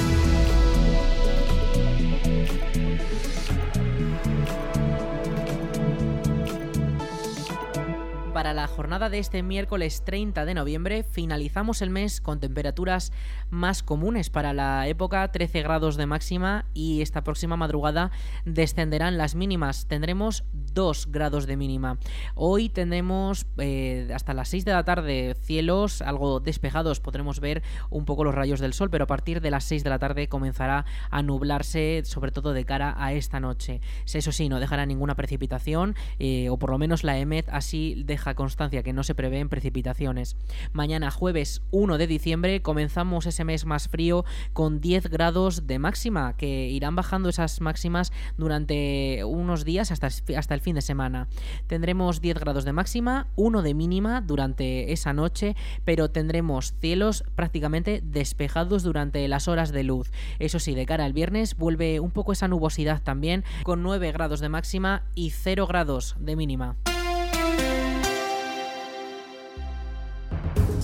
Bye. 0.00 0.33
Para 8.44 8.52
la 8.52 8.66
jornada 8.66 9.08
de 9.08 9.20
este 9.20 9.42
miércoles 9.42 10.02
30 10.04 10.44
de 10.44 10.52
noviembre 10.52 11.02
finalizamos 11.02 11.80
el 11.80 11.88
mes 11.88 12.20
con 12.20 12.40
temperaturas 12.40 13.10
más 13.48 13.82
comunes 13.82 14.28
para 14.28 14.52
la 14.52 14.86
época, 14.86 15.32
13 15.32 15.62
grados 15.62 15.96
de 15.96 16.04
máxima 16.04 16.66
y 16.74 17.00
esta 17.00 17.24
próxima 17.24 17.56
madrugada 17.56 18.10
descenderán 18.44 19.16
las 19.16 19.34
mínimas, 19.34 19.86
tendremos 19.86 20.44
2 20.52 21.10
grados 21.10 21.46
de 21.46 21.56
mínima. 21.56 21.96
Hoy 22.34 22.68
tendremos 22.68 23.46
eh, 23.56 24.10
hasta 24.14 24.34
las 24.34 24.50
6 24.50 24.66
de 24.66 24.72
la 24.72 24.84
tarde 24.84 25.36
cielos 25.40 26.02
algo 26.02 26.38
despejados, 26.40 27.00
podremos 27.00 27.40
ver 27.40 27.62
un 27.88 28.04
poco 28.04 28.24
los 28.24 28.34
rayos 28.34 28.60
del 28.60 28.74
sol, 28.74 28.90
pero 28.90 29.04
a 29.04 29.06
partir 29.06 29.40
de 29.40 29.52
las 29.52 29.64
6 29.64 29.84
de 29.84 29.90
la 29.90 29.98
tarde 29.98 30.28
comenzará 30.28 30.84
a 31.10 31.22
nublarse, 31.22 32.02
sobre 32.04 32.30
todo 32.30 32.52
de 32.52 32.66
cara 32.66 32.94
a 32.98 33.14
esta 33.14 33.40
noche. 33.40 33.80
Eso 34.04 34.32
sí, 34.32 34.50
no 34.50 34.60
dejará 34.60 34.84
ninguna 34.84 35.14
precipitación, 35.14 35.94
eh, 36.18 36.50
o 36.50 36.58
por 36.58 36.68
lo 36.68 36.76
menos 36.76 37.04
la 37.04 37.16
EMET 37.16 37.48
así 37.48 38.02
constancia 38.34 38.82
que 38.82 38.92
no 38.92 39.02
se 39.02 39.14
prevén 39.14 39.48
precipitaciones. 39.48 40.36
Mañana 40.72 41.10
jueves 41.10 41.62
1 41.70 41.98
de 41.98 42.06
diciembre 42.06 42.62
comenzamos 42.62 43.26
ese 43.26 43.44
mes 43.44 43.64
más 43.64 43.88
frío 43.88 44.24
con 44.52 44.80
10 44.80 45.08
grados 45.08 45.66
de 45.66 45.78
máxima, 45.78 46.36
que 46.36 46.68
irán 46.68 46.96
bajando 46.96 47.28
esas 47.28 47.60
máximas 47.60 48.12
durante 48.36 49.24
unos 49.24 49.64
días 49.64 49.90
hasta, 49.90 50.08
hasta 50.36 50.54
el 50.54 50.60
fin 50.60 50.74
de 50.74 50.82
semana. 50.82 51.28
Tendremos 51.66 52.20
10 52.20 52.38
grados 52.38 52.64
de 52.64 52.72
máxima, 52.72 53.28
1 53.36 53.62
de 53.62 53.74
mínima 53.74 54.20
durante 54.20 54.92
esa 54.92 55.12
noche, 55.12 55.56
pero 55.84 56.10
tendremos 56.10 56.74
cielos 56.80 57.24
prácticamente 57.34 58.02
despejados 58.04 58.82
durante 58.82 59.26
las 59.28 59.48
horas 59.48 59.72
de 59.72 59.84
luz. 59.84 60.10
Eso 60.38 60.58
sí, 60.58 60.74
de 60.74 60.86
cara 60.86 61.04
al 61.04 61.12
viernes 61.12 61.56
vuelve 61.56 62.00
un 62.00 62.10
poco 62.10 62.32
esa 62.32 62.48
nubosidad 62.48 63.02
también, 63.02 63.44
con 63.62 63.82
9 63.82 64.12
grados 64.12 64.40
de 64.40 64.48
máxima 64.48 65.04
y 65.14 65.30
0 65.30 65.66
grados 65.66 66.16
de 66.18 66.36
mínima. 66.36 66.76